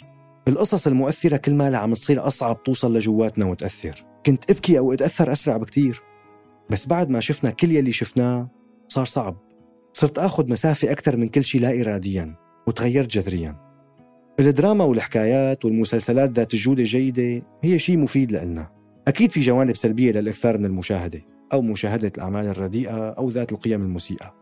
القصص 0.49 0.87
المؤثرة 0.87 1.37
كل 1.37 1.55
ما 1.55 1.77
عم 1.77 1.93
تصير 1.93 2.27
أصعب 2.27 2.63
توصل 2.63 2.97
لجواتنا 2.97 3.45
وتأثر. 3.45 4.05
كنت 4.25 4.51
أبكي 4.51 4.77
أو 4.77 4.93
أتأثر 4.93 5.31
أسرع 5.31 5.57
بكتير. 5.57 6.01
بس 6.69 6.87
بعد 6.87 7.09
ما 7.09 7.19
شفنا 7.19 7.49
كل 7.49 7.71
يلي 7.71 7.91
شفناه 7.91 8.49
صار 8.87 9.05
صعب. 9.05 9.37
صرت 9.93 10.17
آخذ 10.17 10.49
مسافة 10.49 10.91
أكثر 10.91 11.17
من 11.17 11.29
كل 11.29 11.43
شيء 11.43 11.61
لا 11.61 11.81
إراديا 11.81 12.35
وتغيرت 12.67 13.09
جذريا. 13.09 13.55
الدراما 14.39 14.83
والحكايات 14.83 15.65
والمسلسلات 15.65 16.29
ذات 16.29 16.53
الجودة 16.53 16.81
الجيدة 16.81 17.45
هي 17.63 17.79
شيء 17.79 17.97
مفيد 17.97 18.31
لنا 18.31 18.71
أكيد 19.07 19.31
في 19.31 19.39
جوانب 19.39 19.75
سلبية 19.75 20.11
للإكثار 20.11 20.57
من 20.57 20.65
المشاهدة 20.65 21.21
أو 21.53 21.61
مشاهدة 21.61 22.11
الأعمال 22.17 22.47
الرديئة 22.47 23.09
أو 23.09 23.29
ذات 23.29 23.51
القيم 23.51 23.81
المسيئة. 23.81 24.35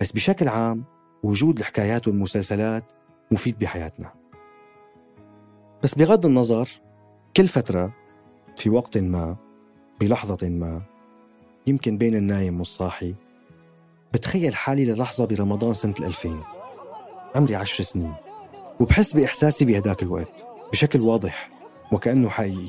بس 0.00 0.12
بشكل 0.12 0.48
عام 0.48 0.84
وجود 1.22 1.58
الحكايات 1.58 2.08
والمسلسلات 2.08 2.92
مفيد 3.30 3.58
بحياتنا. 3.58 4.12
بس 5.82 5.94
بغض 5.94 6.26
النظر 6.26 6.68
كل 7.36 7.48
فترة 7.48 7.92
في 8.56 8.70
وقت 8.70 8.98
ما 8.98 9.36
بلحظة 10.00 10.48
ما 10.48 10.82
يمكن 11.66 11.98
بين 11.98 12.14
النايم 12.14 12.58
والصاحي 12.58 13.14
بتخيل 14.12 14.54
حالي 14.54 14.84
للحظة 14.84 15.26
برمضان 15.26 15.74
سنة 15.74 15.94
2000 16.00 16.42
عمري 17.34 17.56
عشر 17.56 17.84
سنين 17.84 18.14
وبحس 18.80 19.12
بإحساسي 19.12 19.64
بهداك 19.64 20.02
الوقت 20.02 20.32
بشكل 20.72 21.00
واضح 21.00 21.50
وكأنه 21.92 22.28
حقيقي. 22.28 22.68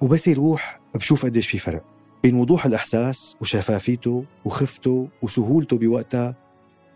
وبس 0.00 0.28
يروح 0.28 0.80
بشوف 0.94 1.24
قديش 1.26 1.46
في 1.46 1.58
فرق 1.58 1.84
بين 2.22 2.34
وضوح 2.34 2.66
الإحساس 2.66 3.36
وشفافيته 3.40 4.24
وخفته 4.44 5.08
وسهولته 5.22 5.78
بوقتها 5.78 6.34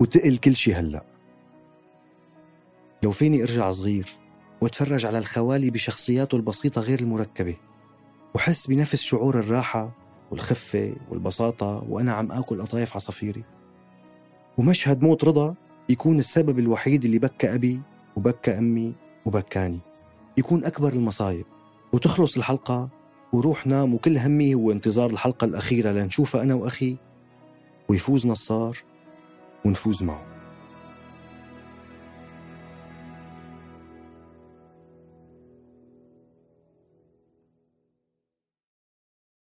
وتقل 0.01 0.37
كل 0.37 0.57
شي 0.57 0.75
هلأ. 0.75 1.05
لو 3.05 3.11
فيني 3.11 3.43
أرجع 3.43 3.71
صغير 3.71 4.17
وأتفرج 4.61 5.07
على 5.07 5.19
الخوالي 5.19 5.71
بشخصياته 5.71 6.37
البسيطة 6.37 6.81
غير 6.81 7.01
المركبة 7.01 7.57
وحس 8.35 8.67
بنفس 8.67 9.03
شعور 9.03 9.39
الراحة 9.39 9.97
والخفة 10.31 10.97
والبساطة 11.11 11.85
وأنا 11.89 12.13
عم 12.13 12.33
آكل 12.33 12.63
قطايف 12.63 12.97
عصافيري 12.97 13.45
ومشهد 14.59 15.03
موت 15.03 15.25
رضا 15.25 15.55
يكون 15.89 16.19
السبب 16.19 16.59
الوحيد 16.59 17.05
اللي 17.05 17.19
بكى 17.19 17.55
أبي 17.55 17.81
وبكى 18.17 18.59
أمي 18.59 18.95
وبكاني. 19.27 19.81
يكون 20.37 20.65
أكبر 20.65 20.93
المصايب. 20.93 21.47
وتخلص 21.93 22.37
الحلقة 22.37 22.89
وروح 23.33 23.67
نام 23.67 23.95
وكل 23.95 24.19
همي 24.19 24.55
هو 24.55 24.73
انتظار 24.73 25.11
الحلقة 25.11 25.45
الأخيرة 25.45 25.91
لنشوفها 25.91 26.43
أنا 26.43 26.55
وأخي 26.55 26.97
ويفوز 27.89 28.27
نصار 28.27 28.79
ونفوز 29.65 30.03
معه. 30.03 30.34